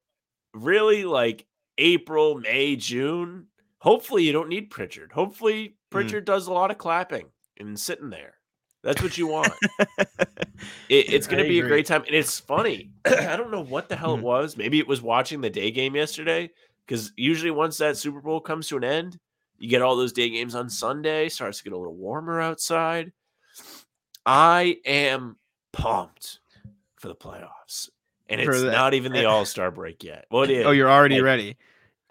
[0.54, 1.46] really, like
[1.78, 3.48] April, May, June,
[3.80, 5.12] hopefully you don't need Pritchard.
[5.14, 5.74] Hopefully Mm.
[5.92, 8.34] Pritchard does a lot of clapping and sitting there.
[8.84, 9.54] That's what you want.
[10.88, 12.04] It, it's going to be a great time.
[12.06, 12.92] And it's funny.
[13.06, 14.26] I don't know what the hell it mm-hmm.
[14.26, 14.56] was.
[14.56, 16.52] Maybe it was watching the day game yesterday.
[16.86, 19.20] Because usually once that Super Bowl comes to an end,
[19.58, 23.12] you get all those day games on Sunday, starts to get a little warmer outside.
[24.26, 25.38] I am
[25.72, 26.40] pumped
[26.98, 27.90] for the playoffs.
[28.30, 30.26] And it's not even the All Star break yet.
[30.32, 30.66] Well, it is.
[30.66, 31.58] Oh, you're already Like- ready.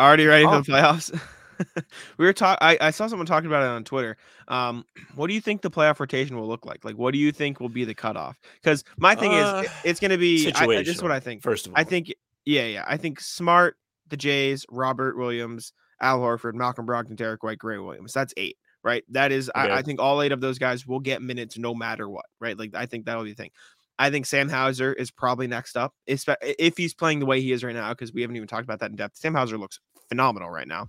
[0.00, 0.50] Already ready Oh.
[0.50, 1.20] for the playoffs.
[2.18, 2.58] we were talking.
[2.80, 4.16] I saw someone talking about it on Twitter.
[4.48, 6.84] Um, what do you think the playoff rotation will look like?
[6.84, 8.38] Like, what do you think will be the cutoff?
[8.62, 10.52] Because my thing Uh, is, it's going to be.
[10.54, 11.42] I, I- this is what I think.
[11.42, 12.12] First of all, I think,
[12.44, 12.84] yeah, yeah.
[12.86, 13.76] I think Smart,
[14.08, 18.12] the Jays, Robert Williams, Al Horford, Malcolm Brogdon, Derrick White, Grant Williams.
[18.12, 19.04] That's eight, right?
[19.10, 19.74] That is, I, Okay.
[19.74, 22.58] I think all eight of those guys will get minutes no matter what, right?
[22.58, 23.50] Like, I think that'll be the thing.
[23.98, 27.62] I think Sam Hauser is probably next up, if he's playing the way he is
[27.62, 29.16] right now, because we haven't even talked about that in depth.
[29.16, 30.88] Sam Hauser looks phenomenal right now.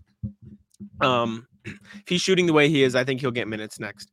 [1.01, 4.11] Um, if he's shooting the way he is, I think he'll get minutes next.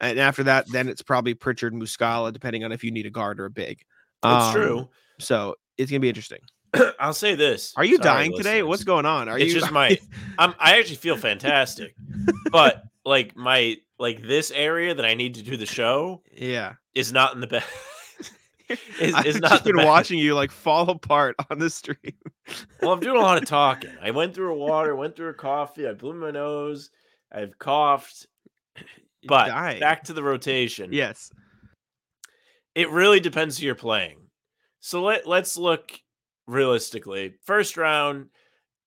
[0.00, 3.38] And after that, then it's probably Pritchard Muscala, depending on if you need a guard
[3.38, 3.80] or a big.
[4.22, 4.88] that's Um, true.
[5.20, 6.40] So it's gonna be interesting.
[7.00, 7.72] I'll say this.
[7.76, 8.62] Are you Sorry, dying today?
[8.62, 9.28] What's going on?
[9.28, 9.98] Are it's you just my
[10.38, 11.94] I'm I actually feel fantastic.
[12.50, 16.74] but like my like this area that I need to do the show yeah.
[16.94, 17.66] is not in the best.
[18.68, 19.86] is, I've is not just been best.
[19.86, 21.96] watching you like fall apart on the stream.
[22.80, 23.90] Well, I'm doing a lot of talking.
[24.02, 26.90] I went through a water, went through a coffee, I blew my nose,
[27.32, 28.26] I've coughed.
[29.26, 30.92] But back to the rotation.
[30.92, 31.30] Yes.
[32.74, 34.18] It really depends who you're playing.
[34.80, 35.92] So let let's look
[36.48, 37.34] realistically.
[37.44, 38.26] First round,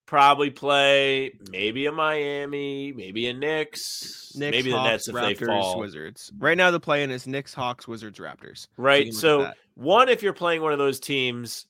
[0.08, 5.40] probably play maybe a Miami, maybe a Knicks, Knicks, maybe the Hawks, Nets if Raptors,
[5.40, 5.80] they fall.
[5.80, 6.32] Wizards.
[6.38, 8.68] Right now, the play-in is Knicks, Hawks, Wizards, Raptors.
[8.78, 9.06] Right.
[9.06, 9.58] you can look So at that.
[9.76, 11.68] One, if you're playing one of those teams,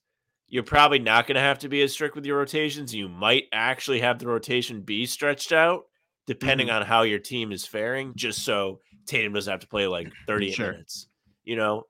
[0.47, 2.93] you're probably not going to have to be as strict with your rotations.
[2.93, 5.85] You might actually have the rotation be stretched out
[6.27, 6.77] depending Mm-hmm.
[6.77, 10.53] on how your team is faring, just so Tatum doesn't have to play like 38
[10.55, 10.71] Sure.
[10.71, 11.07] minutes.
[11.43, 11.83] You know.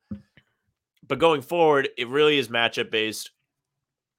[1.08, 3.32] But going forward, it really is matchup based.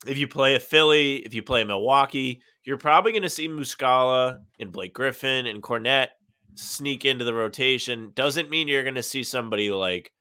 [0.07, 3.49] If you play a Philly, if you play a Milwaukee, you're probably going to see
[3.49, 6.09] Muscala and Blake Griffin and Kornet
[6.55, 8.13] sneak into the rotation.
[8.15, 10.13] Doesn't mean you're going to see somebody like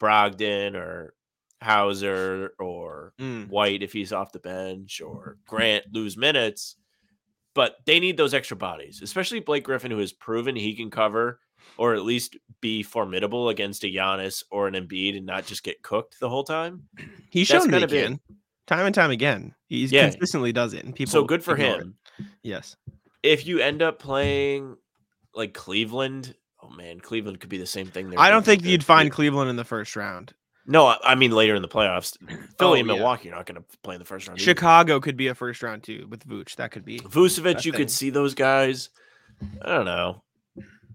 [0.00, 1.14] Brogdon or
[1.62, 3.48] Hauser or Mm.
[3.48, 6.76] White if he's off the bench or Grant lose minutes.
[7.54, 11.40] But they need those extra bodies, especially Blake Griffin, who has proven he can cover
[11.76, 15.82] or at least be formidable against a Giannis or an Embiid and not just get
[15.82, 16.84] cooked the whole time.
[17.30, 18.18] He's That's shown that be-
[18.66, 19.52] Time and time again.
[19.66, 20.10] He Yeah.
[20.10, 20.84] consistently does it.
[20.84, 21.82] And people so good for ignore it.
[21.82, 21.96] him.
[22.42, 22.76] Yes.
[23.24, 24.76] If you end up playing
[25.34, 28.12] like Cleveland, oh man, Cleveland could be the same thing.
[28.16, 30.32] I don't think you'd find Cleveland in the first round.
[30.66, 32.16] No, I I mean later in the playoffs.
[32.58, 32.94] Philly Oh, and yeah.
[32.94, 34.38] Milwaukee are not going to play in the first round.
[34.38, 34.44] either.
[34.44, 36.56] Chicago could be a first round too with Vooch.
[36.56, 37.00] That could be.
[37.00, 38.90] Vucevic, you could see those guys.
[39.62, 40.22] I don't know.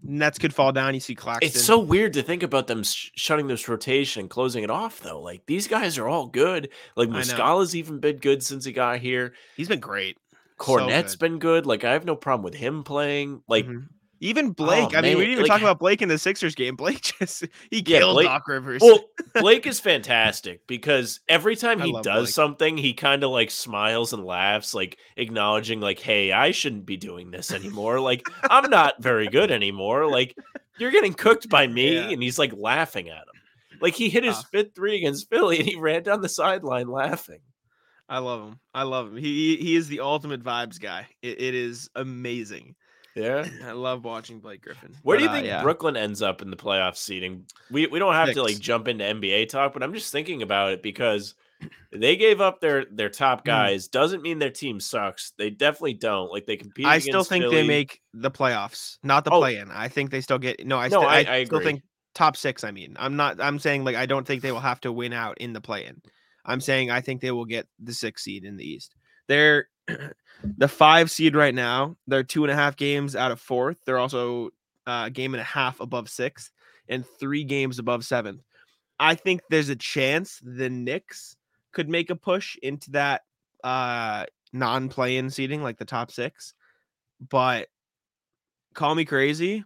[0.08, 0.94] Nets could fall down.
[0.94, 1.48] You see Claxton.
[1.48, 5.00] It's so weird to think about them sh- shutting this rotation and closing it off,
[5.00, 5.20] though.
[5.20, 6.70] Like these guys are all good.
[6.96, 7.18] Like know.
[7.18, 9.34] Muscala's even been good since he got here.
[9.58, 10.18] he's been great.
[10.62, 11.20] So Kornet's good.
[11.20, 11.66] been good.
[11.66, 13.42] Like I have no problem with him playing.
[13.48, 13.88] Like Mhm.
[14.20, 14.92] Even Blake.
[14.94, 16.76] Oh, I mean, we didn't even like- talk about Blake in the Sixers game.
[16.78, 18.82] Blake just he Yeah, killed Blake- Doc Rivers.
[18.82, 19.00] well,
[19.36, 22.28] Blake is fantastic because every time he does Blake.
[22.30, 26.98] something, he kind of like smiles and laughs, like acknowledging, like, "Hey, I shouldn't be
[26.98, 28.00] doing this anymore.
[28.00, 30.10] Like, I'm not very good anymore.
[30.10, 30.36] Like,
[30.78, 32.10] you're getting cooked by me," Yeah.
[32.10, 33.80] and he's like laughing at him.
[33.82, 34.44] Like he hit his Ah.
[34.52, 37.40] fifth three against Philly, and he ran down the sideline laughing.
[38.08, 38.60] I love him.
[38.74, 39.18] I love him.
[39.18, 41.08] He he- he is the ultimate vibes guy.
[41.22, 42.76] It, it is amazing.
[43.16, 43.48] Yeah.
[43.66, 44.94] I love watching Blake Griffin.
[45.04, 45.62] Where But, do you uh, think yeah.
[45.64, 47.46] Brooklyn ends up in the playoff seating?
[47.72, 50.74] We we don't have to like jump into NBA talk, but I'm just thinking about
[50.74, 51.34] it because
[51.94, 53.46] they gave up their their top Mm.
[53.46, 53.88] guys.
[53.88, 55.32] Doesn't mean their team sucks.
[55.38, 56.30] They definitely don't.
[56.30, 56.86] Like they compete.
[56.86, 59.40] I still think they make the playoffs, not the Oh.
[59.40, 59.72] play-in.
[59.72, 60.78] I think they still get no.
[60.78, 62.66] I No, still, I- I, I still think top six.
[62.66, 63.40] I mean, I'm not.
[63.40, 66.02] I'm saying like I don't think they will have to win out in the play-in.
[66.44, 68.94] I'm saying I think they will get the six seed in the East.
[69.28, 69.70] They're
[70.58, 71.96] the five seed right now.
[72.08, 73.78] They're two and a half games out of fourth.
[73.86, 74.50] They're also
[74.88, 76.52] uh, a game and a half above sixth
[76.88, 78.42] and three games above seventh.
[79.00, 81.36] I think there's a chance the Knicks
[81.74, 83.24] could make a push into that
[83.64, 86.54] uh, non-play-in seating, like the top six.
[87.30, 87.68] But
[88.74, 89.64] call me crazy.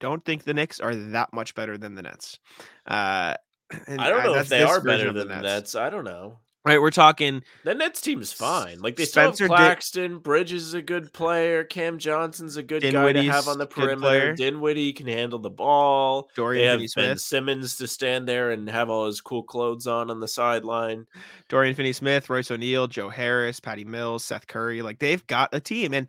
[0.00, 2.38] Don't think the Knicks are that much better than the Nets.
[2.86, 3.34] Uh,
[3.86, 5.74] and I don't know that's if they are better than the Nets.
[5.74, 6.38] I don't know.
[6.64, 8.80] Right, we're talking The Nets team is fine.
[8.80, 10.18] Like they Spencer still have Claxton.
[10.18, 11.62] Bridges is a good player.
[11.62, 14.32] Cam Johnson's a good guy to have on the perimeter.
[14.34, 16.22] Dinwiddie can handle the ball.
[16.22, 17.20] They Dorian have Finney-Smith.
[17.20, 21.06] Simmons to stand there and have all his cool clothes on on the sideline.
[21.50, 24.80] Dorian Finney-Smith, Royce O'Neale, Joe Harris, Patty Mills, Seth Curry.
[24.80, 26.08] Like they've got a team, and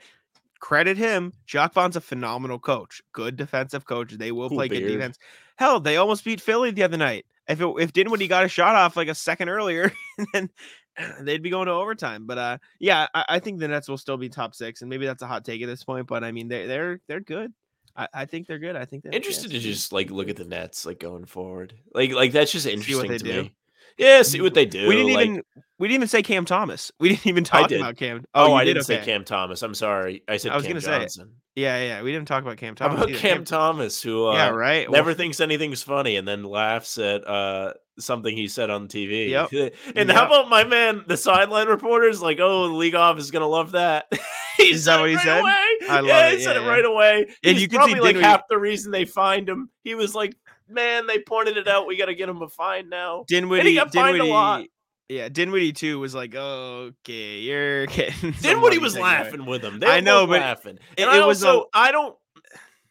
[0.62, 1.34] credit him.
[1.46, 4.14] Jacque Vaughn's a phenomenal coach, good defensive coach.
[4.14, 5.20] They will Cool play good defense.
[5.58, 7.26] Hell, they almost beat Philly the other night.
[7.48, 9.92] If it, if Dinwiddie got a shot off like a second earlier,
[10.34, 10.50] then
[11.22, 12.26] they'd be going to overtime.
[12.26, 15.06] But uh, yeah, I, I think the Nets will still be top six, and maybe
[15.06, 16.08] that's a hot take at this point.
[16.08, 17.54] But I mean, they they're they're good.
[17.96, 18.76] I, I think they're good.
[18.76, 21.74] I think they're Interested to just like look at the Nets like going forward.
[21.94, 23.44] Like like that's just interesting to do.
[23.44, 23.54] me.
[23.98, 24.88] Yeah, see what they do.
[24.88, 25.44] We didn't like- even
[25.78, 26.92] we didn't even say Cam Thomas.
[27.00, 28.24] We didn't even talk about Cam.
[28.34, 28.76] Oh, you I did?
[28.76, 29.62] didn't say Cam Thomas.
[29.62, 30.24] I'm sorry.
[30.28, 31.00] I said I was Cam gonna say.
[31.00, 31.34] Johnson.
[31.56, 32.98] Yeah, yeah, we didn't talk about Cam Thomas.
[32.98, 33.20] How about either.
[33.20, 34.90] Cam, Thomas, who uh, yeah, right.
[34.92, 39.30] never Well, thinks anything's funny and then laughs at uh, something he said on TV.
[39.30, 39.74] Yep.
[39.96, 42.22] and how about my man, the sideline reporters?
[42.22, 44.06] Like, oh, the league office is gonna love that.
[44.60, 45.40] Is that what he right said?
[45.42, 45.52] Away.
[45.90, 47.26] I love yeah, it, he said yeah, it right away.
[47.44, 49.70] And He's you can see like Dinwiddie- half the reason they find him.
[49.84, 50.34] He was like,
[50.68, 51.88] man, they pointed it out.
[51.88, 53.26] We got to get him a fine now.
[53.28, 54.66] Dinwiddie, got fined a lot.
[55.10, 58.32] yeah, Dinwiddie too was like, oh, okay, you're getting.
[58.32, 59.80] Dinwiddie was taken away." laughing with him.
[59.80, 60.76] They I know, but laughing.
[60.76, 62.16] it- And I it was a- I don't.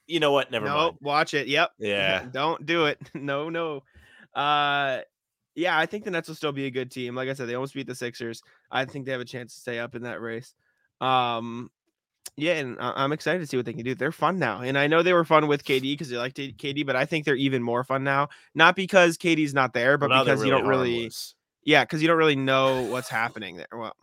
[0.06, 0.50] You know what?
[0.50, 0.96] Never no, mind.
[1.00, 1.46] watch it.
[1.48, 1.70] Yep.
[1.78, 2.24] Yeah.
[2.30, 2.98] Don't do it.
[3.14, 3.82] No, no.
[4.34, 4.98] Uh
[5.56, 7.14] yeah, I think the Nets will still be a good team.
[7.14, 8.42] Like I said, they almost beat the Sixers.
[8.70, 10.52] I think they have a chance to stay up in that race.
[11.00, 11.70] Um
[12.36, 13.94] yeah, and I'm excited to see what they can do.
[13.94, 14.60] They're fun now.
[14.60, 17.24] And I know they were fun with KD because they liked KD, but I think
[17.24, 18.28] they're even more fun now.
[18.54, 21.34] Not because KD's not there, but Well, because you don't really harmless.
[21.64, 23.68] yeah, because you don't really know what's happening there.
[23.72, 23.94] Well,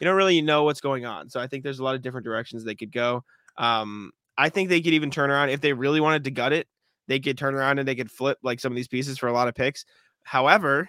[0.00, 1.30] you don't really know what's going on.
[1.30, 3.24] So I think there's a lot of different directions they could go.
[3.56, 6.68] Um, I think they could even turn around if they really wanted to gut it.
[7.08, 9.32] They could turn around and they could flip like some of these pieces for a
[9.32, 9.84] lot of picks.
[10.22, 10.88] However,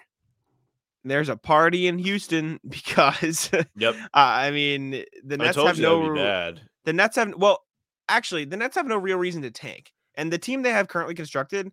[1.04, 3.96] there's a party in Houston because uh, Yep.
[4.14, 6.62] I mean the Nets have no bad.
[6.86, 7.62] The Nets have well,
[8.08, 11.14] actually, the Nets have no real reason to tank, and the team they have currently
[11.14, 11.70] constructed,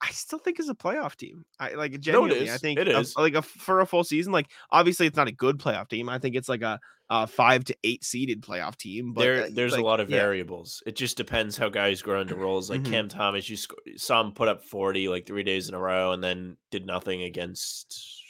[0.00, 1.44] I still think is a playoff team.
[1.60, 2.50] I like genuinely.
[2.50, 4.32] I think It a- like a for a full season.
[4.32, 6.08] Like obviously, it's not a good playoff team.
[6.08, 6.78] I think it's like a,
[7.10, 9.12] a five to eight seeded playoff team.
[9.12, 10.18] But there, uh, there's like, a lot of yeah.
[10.18, 10.82] variables.
[10.86, 12.70] It just depends how guys grow into roles.
[12.70, 12.90] Like Mhm.
[12.90, 16.12] Cam Thomas, you sc- saw him put up 40 like three days in a row,
[16.12, 18.22] and then did nothing against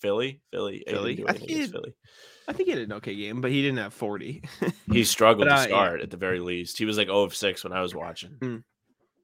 [0.00, 0.40] Philly.
[0.52, 1.24] Philly, Philly?
[1.28, 1.94] I think he against did- Philly.
[2.50, 4.42] I think he had an okay game, but he didn't have forty.
[4.92, 5.66] He struggled But, to uh, yeah.
[5.68, 6.76] start at the very least.
[6.76, 8.64] He was like 0 of 6 when I was watching.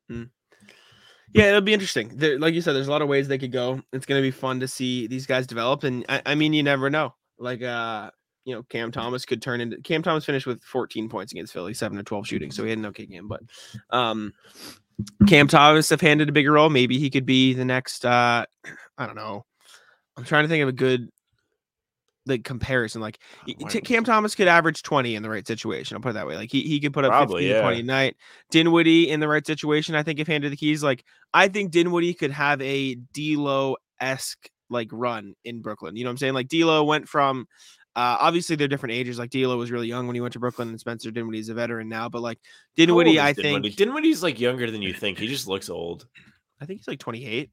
[0.09, 2.13] Yeah, it'll be interesting.
[2.15, 3.83] There, like you said, there's a lot of ways they could go.
[3.93, 6.89] It's gonna be fun to see these guys develop, and I, I mean, you never
[6.89, 7.15] know.
[7.39, 8.11] Like, uh,
[8.45, 11.75] you know, Cam Thomas could turn into Cam Thomas finished with 14 points against Philly,
[11.75, 13.27] seven to 12 shooting, so he had an okay game.
[13.27, 13.43] But,
[13.91, 14.33] um,
[15.27, 16.71] Cam Thomas have handed a bigger role.
[16.71, 18.07] Maybe he could be the next.
[18.07, 18.47] uh
[18.99, 19.45] I don't know.
[20.17, 21.11] I'm trying to think of a good
[22.27, 23.01] like comparison.
[23.01, 25.97] Like T- Cam Thomas could average 20 in the right situation.
[25.97, 26.37] I'll put it that way.
[26.37, 28.17] Like he, he could put up Probably, 15 to 20 a night.
[28.51, 32.15] Dinwiddie in the right situation, I think if handed the keys, like I think Dinwiddie
[32.15, 35.97] could have a D'Lo esque like run in Brooklyn.
[35.97, 36.35] You know what I'm saying?
[36.35, 37.47] Like D'Lo went from
[37.95, 39.19] uh, obviously they're different ages.
[39.19, 41.89] Like D'Lo was really young when he went to Brooklyn, and Spencer Dinwiddie's a veteran
[41.89, 42.09] now.
[42.09, 42.39] But like
[42.77, 43.69] Dinwiddie, I Dinwiddie?
[43.71, 45.19] think Dinwiddie's like younger than you think.
[45.19, 46.07] He just looks old.
[46.61, 47.51] I think he's like 28.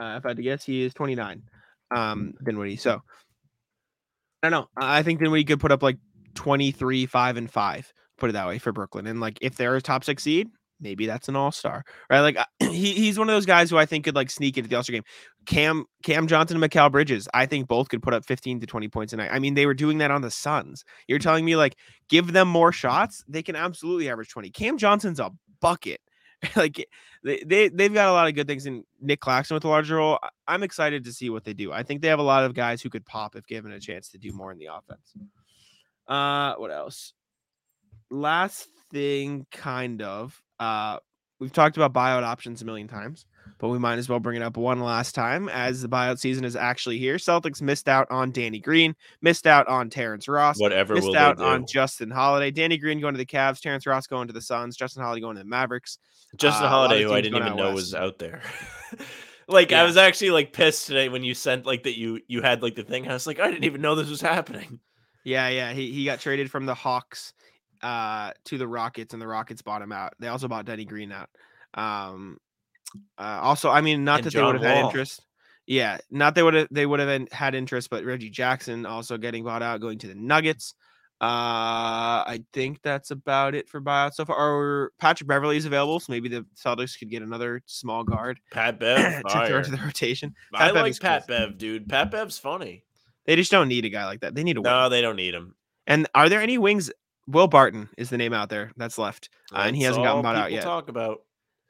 [0.00, 1.42] Uh, if I had to guess, he is 29.
[1.90, 2.76] Um, Dinwiddie.
[2.76, 3.00] So
[4.42, 4.68] I don't know.
[4.76, 5.98] I I think Dinwiddie could put up like
[6.34, 7.92] 23, 5, and 5.
[8.18, 9.06] Put it that way for Brooklyn.
[9.06, 10.48] And like if they're a top six seed,
[10.80, 11.84] maybe that's an all-star.
[12.10, 12.20] Right.
[12.20, 14.76] Like he, he's one of those guys who I think could like sneak into the
[14.76, 15.04] all-star game.
[15.46, 18.88] Cam Cam Johnson and Mikal Bridges, I think both could put up 15 to 20
[18.88, 19.30] points a night.
[19.32, 20.84] I mean, they were doing that on the Suns.
[21.06, 21.76] You're telling me like
[22.08, 24.50] give them more shots, they can absolutely average 20.
[24.50, 25.30] Cam Johnson's a
[25.60, 26.00] bucket.
[26.56, 26.88] like
[27.24, 29.96] they, they they've got a lot of good things in Nick Claxton with a larger
[29.96, 30.18] role.
[30.46, 31.72] I'm excited to see what they do.
[31.72, 34.08] I think they have a lot of guys who could pop if given a chance
[34.10, 35.14] to do more in the offense.
[36.06, 37.12] Uh what else?
[38.10, 40.98] Last thing kind of uh
[41.40, 43.26] we've talked about buyout options a million times,
[43.58, 46.44] but we might as well bring it up one last time as the buyout season
[46.44, 47.16] is actually here.
[47.16, 51.40] Celtics missed out on Danny Green, missed out on Terrence Ross, Whatever will missed out
[51.40, 52.50] on Justin Holiday.
[52.50, 55.36] Danny Green going to the Cavs, Terrence Ross going to the Suns, Justin Holiday going
[55.36, 55.98] to the Mavericks.
[56.36, 57.74] Justin uh, a lot of Holiday, who I didn't even know west.
[57.74, 58.42] was out there.
[59.48, 62.62] like I was actually like pissed today when you sent like that you you had
[62.62, 63.08] like the thing.
[63.08, 64.80] I was like, I didn't even know this was happening.
[65.24, 65.72] Yeah, yeah.
[65.72, 67.32] He he got traded from the Hawks
[67.82, 70.14] uh to the Rockets and the Rockets bought him out.
[70.18, 71.30] They also bought Danny Green out.
[71.74, 72.38] Um
[73.18, 75.22] uh, also I mean not And that they would have had interest.
[75.66, 79.44] Yeah, not they would have they would have had interest, but Reggie Jackson also getting
[79.44, 80.74] bought out, going to the Nuggets.
[81.20, 84.36] Uh I think that's about it for buyouts so far.
[84.36, 88.78] Or Patrick Beverley is available, so maybe the Celtics could get another small guard Pat
[88.80, 90.34] Bev, to throw into the rotation.
[90.54, 91.10] I Bev like is cool.
[91.10, 91.88] Pat Bev, dude.
[91.88, 92.84] Pat Bev's funny.
[93.26, 94.34] They just don't need a guy like that.
[94.34, 94.72] They need a wing.
[94.72, 95.54] No, they don't need him.
[95.86, 96.90] And are there any wings?
[97.26, 100.36] Will Barton is the name out there that's left, uh, and he hasn't gotten bought
[100.36, 100.62] out yet.
[100.62, 101.22] Talk about.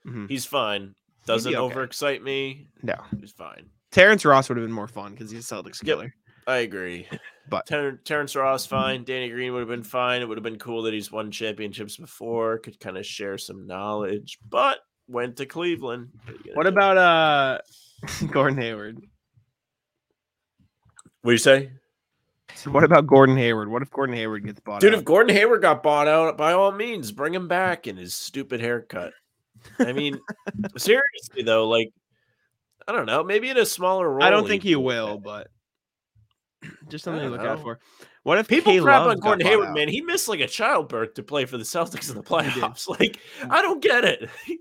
[0.07, 0.29] Mhm.
[0.29, 0.95] He's fine.
[1.29, 1.75] Doesn't okay.
[1.75, 2.69] overexcite me.
[2.83, 3.67] No, He's fine.
[3.93, 5.85] Terrence Ross would have been more fun because he's a Celtics Yep.
[5.85, 6.15] killer.
[6.47, 7.07] I agree.
[7.51, 9.05] But- Ter- Terrence Ross, fine.
[9.05, 10.21] Danny Green would have been fine.
[10.21, 13.67] It would have been cool that he's won championships before, could kind of share some
[13.67, 16.09] knowledge, but went to Cleveland.
[16.13, 16.69] What, are you gonna What do?
[16.69, 17.59] about uh
[18.31, 18.99] Gordon Hayward?
[21.23, 21.71] what do you say?
[22.67, 23.69] What about Gordon Hayward?
[23.71, 24.99] What if Gordon Hayward gets bought Dude, out?
[24.99, 28.61] if Gordon Hayward got bought out, by all means, bring him back in his stupid
[28.61, 29.13] haircut.
[29.79, 30.19] I mean,
[30.77, 31.93] seriously though, like
[32.87, 34.27] I don't know, maybe in a smaller role.
[34.27, 35.49] I don't think he will, that.
[36.63, 37.79] but just something to look out for.
[38.23, 39.89] What if People K crap on Gordon Hayward, man.
[39.89, 42.89] He missed like a childbirth to play for the Celtics in the playoffs.
[43.01, 44.29] Like, I don't get it.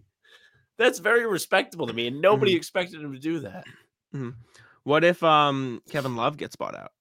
[0.77, 2.57] That's very respectable to me, and nobody Mm-hmm.
[2.57, 3.65] expected him to do that.
[4.83, 6.91] What if um Kevin Love gets bought out?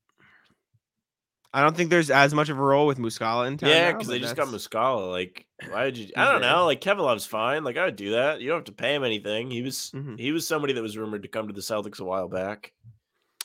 [1.56, 3.70] I don't think there's as much of a role with Muscala in town.
[3.70, 5.10] yeah, because they just got that's- Muscala.
[5.10, 6.08] Like, why did you?
[6.16, 6.66] I don't know.
[6.66, 7.64] Like, Kevin Love's fine.
[7.64, 8.40] Like, I would do that.
[8.42, 9.50] You don't have to pay him anything.
[9.50, 10.18] He was Mhm.
[10.20, 12.72] he was somebody that was rumored to come to the Celtics a while back.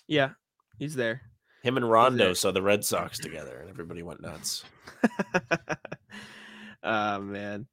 [0.08, 0.32] Yeah,
[0.78, 1.22] he's there.
[1.64, 4.66] Him and Rondo saw the Red Sox together, and everybody went nuts.
[6.84, 7.68] oh man,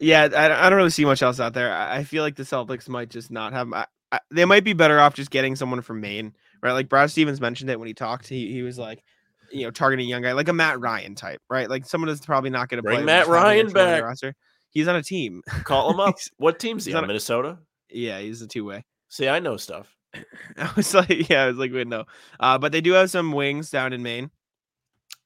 [0.00, 0.22] yeah.
[0.24, 1.72] I, don't- I don't really see much else out there.
[1.72, 3.72] I, I feel like the Celtics might just not have.
[3.72, 6.72] I, I, they might be better off just getting someone from Maine, right?
[6.72, 8.26] Like Brad Stevens mentioned it when he talked.
[8.28, 9.02] He he was like,
[9.50, 11.68] you know, targeting a young guy like a Matt Ryan type, right?
[11.68, 13.04] Like someone that's probably not going to Bring play.
[13.04, 14.04] Matt Ryan a show on their back.
[14.04, 14.34] Roster.
[14.70, 15.42] He's on a team.
[15.64, 16.16] Call him up.
[16.36, 17.04] What team's he he's on?
[17.04, 17.58] a- Minnesota.
[17.90, 18.84] yeah, he's a two way.
[19.08, 19.94] See, I know stuff.
[20.56, 22.04] I was like, yeah, I was like, wait, no.
[22.38, 24.30] Uh, but they do have some wings down in Maine.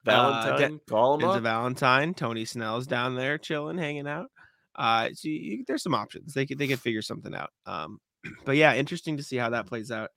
[0.05, 1.41] Uh, Valentine, De- call him up.
[1.41, 2.13] Valentine.
[2.13, 4.27] Tony Snell's down there chilling, hanging out.
[4.75, 6.33] Uh, so you, there's some options.
[6.33, 7.51] They could they could figure something out.
[7.65, 7.99] Um,
[8.45, 10.09] but yeah, interesting to see how that plays out.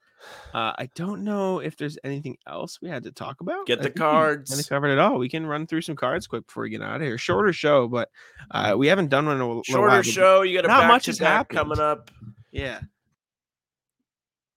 [0.54, 3.66] Uh, I don't know if there's anything else we had to talk about.
[3.66, 4.50] Get the cards.
[4.50, 4.68] cards.
[4.68, 5.18] covered it all.
[5.18, 7.18] We can run through some cards quick before we get out of here.
[7.18, 8.10] Shorter show, but
[8.50, 10.42] uh, we haven't done one in a little Shorter while, show.
[10.42, 11.58] You got a not much back happened.
[11.58, 12.10] coming up.
[12.50, 12.80] Yeah,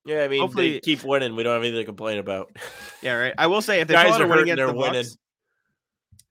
[0.06, 1.36] Yeah, I mean, Hopefully- they keep winning.
[1.36, 2.56] We don't have anything to complain about.
[3.02, 3.34] yeah, right.
[3.38, 4.94] I will say if they pull Guys out a are win against They're the winning.
[5.04, 5.18] Bucks,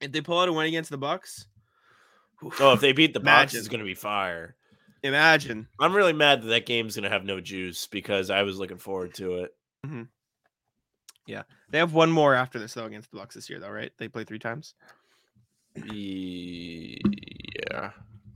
[0.01, 1.45] if they pull out a win against the Bucks,
[2.61, 4.55] Oh, if they beat the Bucks, it's going to be fire.
[5.03, 5.67] Imagine.
[5.79, 9.13] I'm really mad that that game's to have no juice because I was looking forward
[9.15, 9.55] to it.
[11.25, 13.91] Yeah, they have one more after this though against the Bucks this year, though, right?
[13.97, 14.73] They play three times.
[15.75, 17.91] Yeah.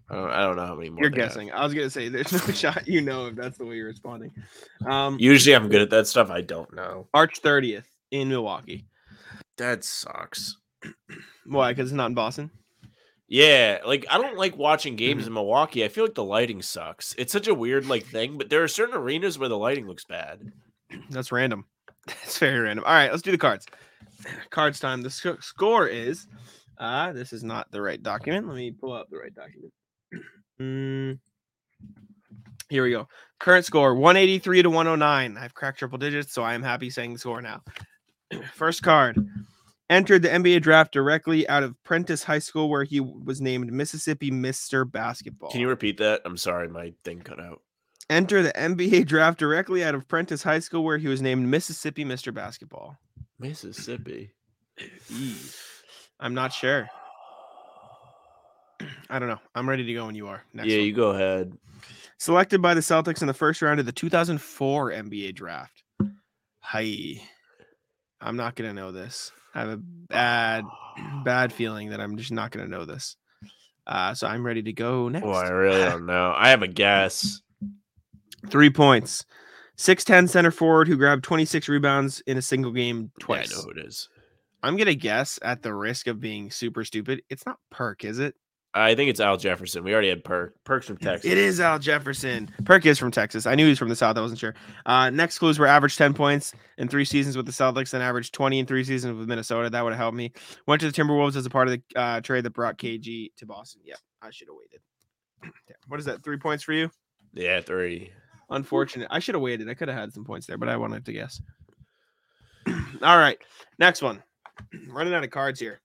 [0.09, 1.01] I don't, I don't know how many more.
[1.01, 1.29] You're they have.
[1.29, 1.51] guessing.
[1.51, 4.31] I was gonna say there's no shot you know if that's the way you're responding.
[4.85, 6.29] Um, Usually I'm good at that stuff.
[6.29, 7.07] I don't know.
[7.13, 8.85] March 30th in Milwaukee.
[9.57, 10.57] That sucks.
[11.45, 11.71] Why?
[11.71, 12.51] Because it's not in Boston.
[13.27, 15.27] Yeah, like I don't like watching games Mm-hmm.
[15.29, 15.83] in Milwaukee.
[15.83, 17.15] I feel like the lighting sucks.
[17.17, 20.05] It's such a weird like thing, but there are certain arenas where the lighting looks
[20.05, 20.51] bad.
[21.09, 21.65] That's random.
[22.07, 22.85] That's very random.
[22.85, 23.65] All right, let's do the cards.
[24.51, 25.01] Cards time.
[25.01, 26.27] The sc- score is.
[26.77, 28.47] Uh, this is not the right document.
[28.47, 29.73] Let me pull up the right document.
[30.61, 31.17] Mm,
[32.69, 33.07] here we go.
[33.39, 35.35] Current score 183 to 109.
[35.35, 37.63] I've cracked triple digits, so I am happy saying the score now.
[38.53, 39.27] First card
[39.89, 44.31] entered the NBA draft directly out of Prentiss High School, where he was named Mississippi
[44.31, 44.89] Mr.
[44.89, 45.51] Basketball.
[45.51, 46.21] Can you repeat that?
[46.25, 47.61] I'm sorry, my thing cut out.
[48.09, 52.05] enter the NBA draft directly out of Prentiss High School, where he was named Mississippi
[52.05, 52.33] Mr.
[52.33, 52.97] Basketball?
[53.39, 54.31] Mississippi.
[56.19, 56.87] I'm not sure.
[59.09, 59.39] I don't know.
[59.55, 60.43] I'm ready to go when you are.
[60.53, 60.85] Next yeah, one.
[60.85, 61.57] you go ahead.
[62.17, 65.83] Selected by the Celtics in the first round of the 2004 NBA draft.
[66.61, 67.21] Hi.
[68.21, 69.31] I'm not going to know this.
[69.53, 70.65] I have a bad,
[71.23, 73.15] bad feeling that I'm just not going to know this.
[73.85, 75.25] Uh, so I'm ready to go next.
[75.25, 76.33] Oh, I really don't know.
[76.35, 77.41] I have a guess.
[78.49, 79.25] Three points.
[79.77, 83.49] 6'10 center forward who grabbed 26 rebounds in a single game twice.
[83.49, 84.07] Yeah, I know who it is.
[84.61, 87.23] I'm going to guess at the risk of being super stupid.
[87.29, 88.35] It's not Perk, is it?
[88.75, 89.83] I think it's Al Jefferson.
[89.83, 90.55] We already had Perk.
[90.63, 91.29] Perk's from Texas.
[91.29, 92.49] It is Al Jefferson.
[92.65, 93.45] Perk is from Texas.
[93.45, 94.17] I knew he was from the South.
[94.17, 94.55] I wasn't sure.
[94.87, 98.33] Uh, next clues were averaged 10 points in three seasons with the Celtics and averaged
[98.33, 99.69] 20 in three seasons with Minnesota.
[99.69, 100.33] That would have helped me.
[100.67, 103.45] Went to the Timberwolves as a part of the uh, trade that brought KG to
[103.45, 103.81] Boston.
[103.85, 104.81] Yep, I should have waited.
[105.41, 105.51] Damn.
[105.87, 106.23] What is that?
[106.23, 106.89] Three points for you?
[107.33, 108.11] Yeah, three.
[108.49, 109.07] Unfortunate.
[109.11, 109.69] I should have waited.
[109.69, 111.41] I could have had some points there, but I wanted to guess.
[112.67, 113.37] All right.
[113.77, 114.23] Next one.
[114.87, 115.81] Running out of cards here.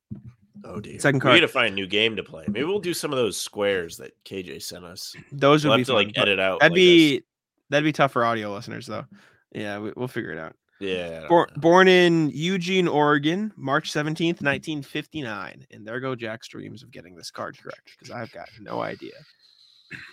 [0.64, 0.98] Oh dear.
[0.98, 2.44] Second We need to find a new game to play.
[2.48, 5.14] Maybe we'll do some of those squares that KJ sent us.
[5.32, 6.60] Those would We'll be have to fun, like but edit out.
[6.60, 7.22] That'd like, a s- be
[7.70, 9.04] that'd be tough for audio listeners though.
[9.52, 10.54] Yeah, we, we'll figure it out.
[10.80, 11.22] yeah.
[11.24, 15.66] I Born, born in Eugene, Oregon, March 17th, 1959.
[15.70, 19.12] And there go Jack's dreams of getting this card correct because I've got no idea.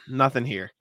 [0.09, 0.71] Nothing here.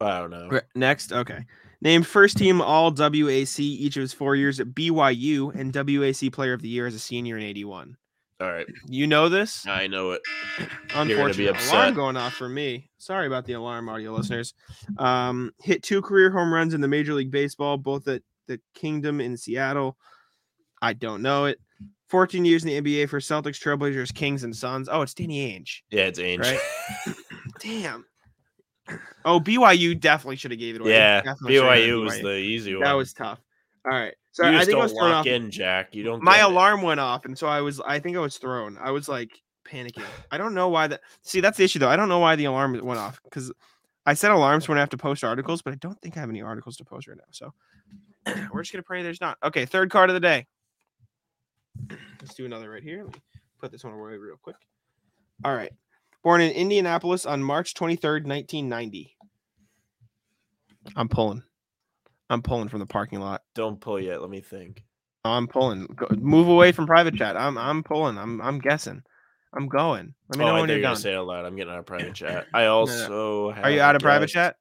[0.00, 0.60] I don't know.
[0.74, 1.44] Next, okay.
[1.80, 6.52] Named first team All WAC each of his four years at BYU and WAC Player
[6.52, 7.96] of the Year as a senior in 81.
[8.40, 8.66] All right.
[8.88, 9.66] You know this?
[9.66, 10.22] I know it.
[10.94, 12.90] Unfortunately, alarm going off for me.
[12.98, 14.54] Sorry about the alarm, audio listeners.
[14.98, 19.20] Um, hit two career home runs in the Major League Baseball, both at the Kingdome
[19.20, 19.96] in Seattle.
[20.82, 21.60] I don't know it.
[22.08, 24.88] 14 years in the NBA for Celtics, Trailblazers, Kings, and Suns.
[24.90, 25.80] Oh, it's Danny Ainge.
[25.90, 26.40] Yeah, it's Ainge.
[26.40, 26.60] Right?
[27.60, 28.04] Damn.
[29.24, 30.90] Oh, BYU definitely should have gave it away.
[30.90, 32.84] yeah, Definitely BYU was the easy one.
[32.84, 33.40] That was tough.
[33.84, 34.14] All right.
[34.32, 35.26] So you I think I don't was thrown lock off.
[35.26, 35.94] in, Jack.
[35.94, 36.22] You don't.
[36.22, 36.52] My get it.
[36.52, 37.80] alarm went off, and so I was.
[37.80, 38.78] I think I was thrown.
[38.78, 39.30] I was like
[39.64, 40.02] panicking.
[40.30, 41.00] I don't know why that.
[41.22, 41.88] See, that's the issue though.
[41.88, 43.52] I don't know why the alarm went off because
[44.06, 46.30] I set alarms when I have to post articles, but I don't think I have
[46.30, 47.24] any articles to post right now.
[47.30, 47.52] So
[48.52, 49.38] we're just gonna pray there's not.
[49.44, 50.46] Okay, third card of the day.
[52.20, 53.04] Let's do another right here.
[53.04, 53.20] Let me
[53.60, 54.56] put this one away real quick.
[55.44, 55.72] All right.
[56.22, 59.14] Born in Indianapolis on March 23rd, 1990.
[60.96, 61.42] I'm pulling.
[62.34, 63.42] I'm pulling from the parking lot.
[63.54, 64.20] Don't pull yet.
[64.20, 64.82] Let me think.
[65.24, 65.86] I'm pulling.
[65.86, 67.36] Go, move away from private chat.
[67.36, 68.18] I'm I'm pulling.
[68.18, 69.02] I'm I'm guessing.
[69.56, 70.14] I'm going.
[70.28, 70.96] Let me oh, know I when you're done.
[70.96, 71.44] say it out loud.
[71.44, 72.46] I'm getting out of private chat.
[72.52, 74.56] I also Are you out of private chat?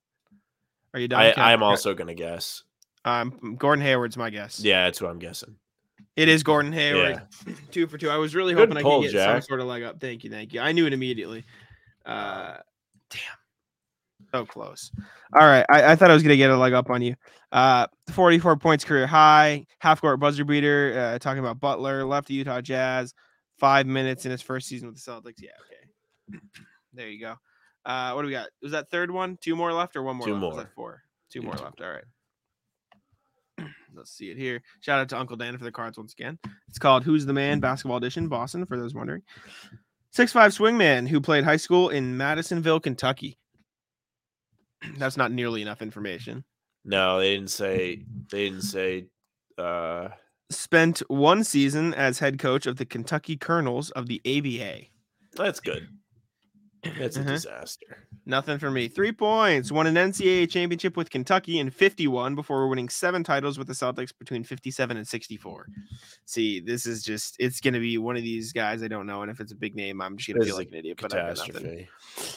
[0.93, 1.34] Are you done?
[1.36, 2.63] I, I'm also gonna guess.
[3.05, 4.59] Um, Gordon Hayward's my guess.
[4.59, 5.55] Yeah, that's what I'm guessing.
[6.15, 7.24] it is Gordon Hayward.
[7.47, 7.53] Yeah.
[7.71, 8.11] Two for two.
[8.11, 9.99] I was really Good hoping pull, I could get some sort of leg up.
[9.99, 10.61] Thank you, thank you.
[10.61, 11.43] I knew it immediately.
[12.05, 12.57] Uh,
[13.09, 13.19] damn,
[14.34, 14.92] so close.
[15.34, 17.16] All right, I, I thought I was gonna get a leg up on you.
[17.52, 21.14] Uh, 44 points career high, half court buzzer beater.
[21.14, 23.14] Uh, talking about Butler, left the Utah Jazz,
[23.60, 25.42] five minutes in his first season with the Celtics.
[25.42, 26.40] Yeah, okay.
[26.94, 27.36] There you go.
[27.86, 28.50] Uh, what do we got?
[28.62, 29.38] Was that third one?
[29.42, 30.28] Two more left or one more?
[30.28, 30.56] Two left?
[30.56, 30.70] More.
[30.76, 31.04] four?
[31.32, 31.82] Two Yeah, more left.
[31.82, 33.68] All right.
[33.96, 34.62] Let's see it here.
[34.82, 36.40] Shout out to Uncle Dan for the cards once again.
[36.70, 39.22] It's called Who's the Man Basketball Edition, Boston, for those wondering.
[40.12, 43.38] Six five swingman who played high school in Madisonville, Kentucky.
[44.98, 46.44] That's not nearly enough information.
[46.86, 48.04] No, they didn't say.
[48.32, 49.06] They didn't say.
[49.58, 50.10] Uh,
[50.50, 54.88] Spent one season as head coach of the Kentucky Colonels of the ABA.
[55.36, 55.88] that's good.
[56.98, 57.30] That's a Uh-huh.
[57.32, 58.08] disaster.
[58.26, 58.88] Nothing for me.
[58.88, 59.72] Three points.
[59.72, 64.12] Won an NCAA championship with Kentucky in 51 before winning seven titles with the Celtics
[64.18, 65.68] between 57 and 64.
[66.26, 69.22] See, this is just, it's going to be one of these guys I don't know.
[69.22, 71.00] And if it's a big name, I'm just going to feel like an idiot.
[71.02, 71.88] But I've got nothing.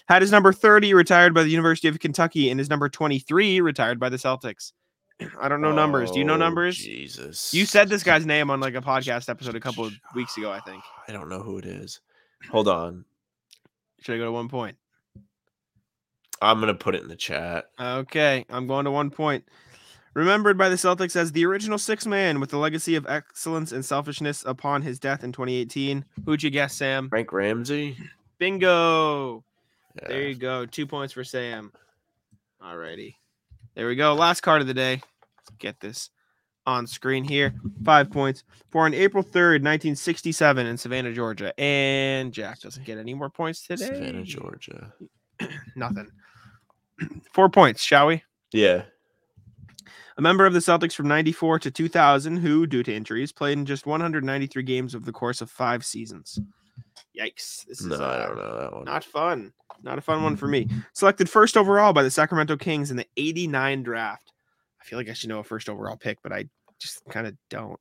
[0.09, 3.99] Had his number 30 retired by the University of Kentucky and his number 23 retired
[4.01, 4.73] by the Celtics.
[5.41, 6.11] I don't know numbers.
[6.11, 6.77] Do you know Oh, numbers?
[6.77, 7.55] Jesus.
[7.55, 10.51] You said this guy's name on like a podcast episode a couple of weeks ago,
[10.53, 10.83] I think.
[11.09, 12.01] I don't know who it is.
[12.51, 13.05] Hold on.
[14.01, 14.77] Should I go to one point?
[16.43, 17.67] I'm gonna put it in the chat.
[17.81, 19.45] Okay, I'm going to one point.
[20.15, 23.85] Remembered by the Celtics as the original six man with the legacy of excellence and
[23.85, 26.07] selfishness upon his death in 2018.
[26.25, 27.11] Who'd you guess, Sam?
[27.11, 27.99] Frank Ramsey.
[28.39, 29.45] Bingo.
[29.95, 30.09] Yeah.
[30.09, 30.65] There you go.
[30.65, 31.71] Two points for Sam.
[32.63, 33.15] Alrighty.
[33.75, 34.15] There we go.
[34.15, 35.03] Last card of the day.
[35.37, 36.09] Let's get this
[36.67, 37.55] on screen here.
[37.85, 41.59] Five points for on April 3rd, 1967 in Savannah, Georgia.
[41.59, 43.87] And Jack doesn't get any more points today.
[43.87, 44.93] Savannah, Georgia.
[45.77, 46.09] Nothing.
[47.33, 48.23] Four points, shall we?
[48.53, 48.83] Yeah.
[50.19, 53.67] A member of the Celtics from 94 to 2000 who, due to injuries, played in
[53.67, 56.41] just 193 games over the course of five seasons.
[57.19, 57.67] Yikes.
[57.67, 58.85] This is No, I uh, don't know that one.
[58.85, 59.53] Not fun.
[59.83, 60.69] Not a fun one for me.
[60.95, 64.33] Selected first overall by the Sacramento Kings in the 89 draft.
[64.81, 66.47] I feel like I should know a first overall pick, but I
[66.79, 67.79] just kind of don't.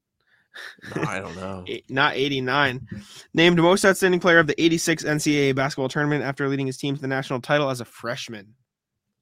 [0.96, 1.66] No, I don't know.
[1.90, 2.88] Not 89.
[3.34, 7.02] Named most outstanding player of the 86 NCAA basketball tournament after leading his team to
[7.02, 8.54] the national title as a freshman.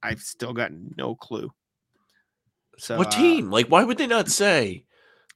[0.04, 1.52] I've still got no clue.
[2.78, 3.50] So, what uh, team?
[3.50, 4.86] Like, why would they not say?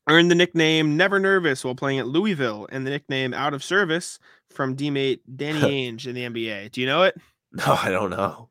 [0.09, 4.19] earned the nickname Never Nervous while playing at Louisville and the nickname Out of Service
[4.49, 5.59] from teammate Danny
[5.91, 6.71] Ainge in the NBA.
[6.71, 7.15] Do you know it?
[7.51, 8.49] No, I don't know.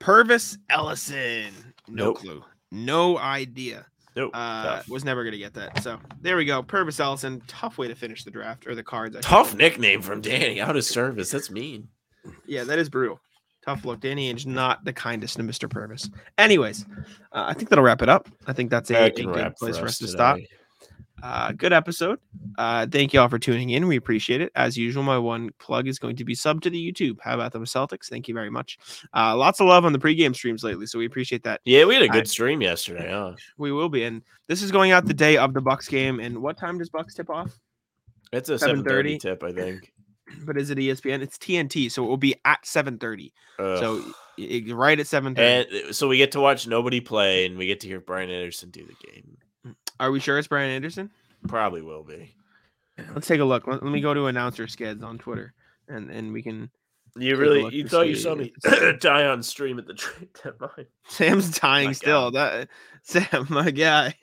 [0.00, 1.74] Pervis Ellison.
[1.88, 2.18] No Nope.
[2.18, 2.44] clue.
[2.70, 3.86] No idea.
[4.14, 4.30] Nope.
[4.34, 5.82] Uh, was never gonna get that.
[5.82, 6.62] So there we go.
[6.62, 7.42] Pervis Ellison.
[7.46, 9.16] Tough way to finish the draft or the cards.
[9.16, 10.60] I Tough nickname from Danny.
[10.60, 11.30] Out of service.
[11.30, 11.88] That's mean.
[12.46, 13.20] Yeah, that is brutal.
[13.64, 14.00] Tough look.
[14.00, 15.68] Danny Ainge, not the kindest to Mr.
[15.68, 16.12] Pervis.
[16.36, 16.84] Anyways,
[17.32, 18.28] uh, I think that'll wrap it up.
[18.46, 20.16] I think that's a, a good place for us to today.
[20.16, 20.38] stop.
[21.22, 22.18] Uh, good episode.
[22.58, 23.86] Uh, thank you all for tuning in.
[23.86, 24.50] We appreciate it.
[24.56, 27.18] As usual, my one plug is going to be sub to the YouTube.
[27.22, 28.08] How about them Celtics?
[28.08, 28.76] Thank you very much.
[29.14, 31.60] Uh, lots of love on the pregame streams lately, so we appreciate that.
[31.64, 33.34] Yeah, we had a good stream yesterday, huh?
[33.56, 36.18] We will be, and this is going out the day of the Bucks game.
[36.18, 37.52] And what time does Bucks tip off?
[38.32, 39.20] It's a 7:30.
[39.20, 39.92] tip, I think.
[40.46, 41.20] But is it ESPN?
[41.20, 43.34] It's TNT, so it will be at seven thirty.
[43.58, 44.14] So Ugh.
[44.38, 45.88] i- i- right at seven thirty.
[45.88, 48.70] uh, so we get to watch nobody play, and we get to hear Brian Anderson
[48.70, 49.36] do the game.
[50.00, 51.10] Are we sure it's Brian Anderson?
[51.48, 52.34] Probably will be.
[53.14, 53.66] Let's take a look.
[53.66, 55.54] Let, let me go to announcer skids on Twitter,
[55.88, 56.70] and and we can.
[57.16, 58.52] You really you thought you saw me
[59.00, 60.86] die on stream at the trade deadline?
[61.08, 62.30] Sam's dying My still.
[62.30, 62.68] That
[63.02, 64.14] Sam, my guy.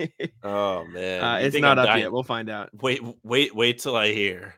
[0.44, 2.02] Oh man, uh, it's not I'm up dying?
[2.04, 2.12] yet.
[2.12, 2.70] We'll find out.
[2.82, 4.56] Wait, wait, wait till I hear.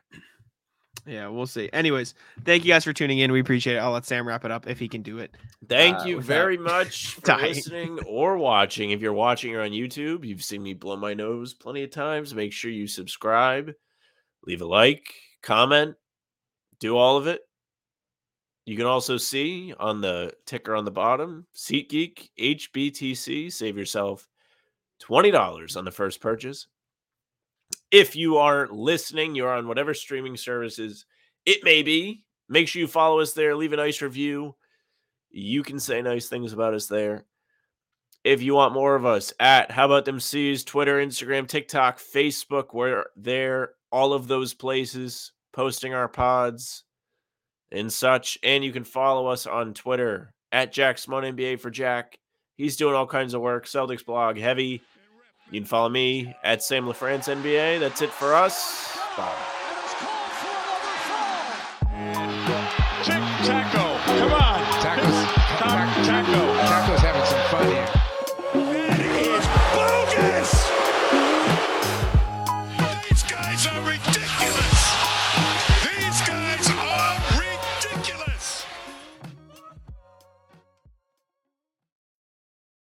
[1.04, 1.68] Yeah, we'll see.
[1.72, 3.32] Anyways, thank you guys for tuning in.
[3.32, 3.78] We appreciate it.
[3.80, 5.36] I'll let Sam wrap it up if he can do it.
[5.68, 8.92] Thank Uh, you very much for listening or watching.
[8.92, 12.34] If you're watching or on YouTube, you've seen me blow my nose plenty of times.
[12.34, 13.72] Make sure you subscribe,
[14.46, 15.02] leave a like,
[15.42, 15.96] comment,
[16.78, 17.40] do all of it.
[18.64, 23.52] You can also see on the ticker on the bottom, SeatGeek HBTC.
[23.52, 24.28] Save yourself
[25.02, 26.68] $20 on the first purchase.
[27.92, 31.04] If you are listening, you're on whatever streaming services
[31.44, 32.24] it may be.
[32.48, 34.56] Make sure you follow us there, leave a nice review.
[35.30, 37.26] You can say nice things about us there.
[38.24, 42.72] If you want more of us at How About Them C's, Twitter, Instagram, TikTok, Facebook,
[42.72, 46.84] we're there, all of those places, posting our pods
[47.70, 48.38] and such.
[48.42, 52.14] And you can follow us on Twitter at Jack Smone NBA for Jack.
[52.56, 53.66] He's doing all kinds of work.
[53.66, 54.82] Celtics blog, heavy.
[55.50, 57.80] You can follow me at Sam LaFrance NBA.
[57.80, 58.96] That's it for us.
[59.16, 59.34] Bye.
[63.04, 63.81] Tic tac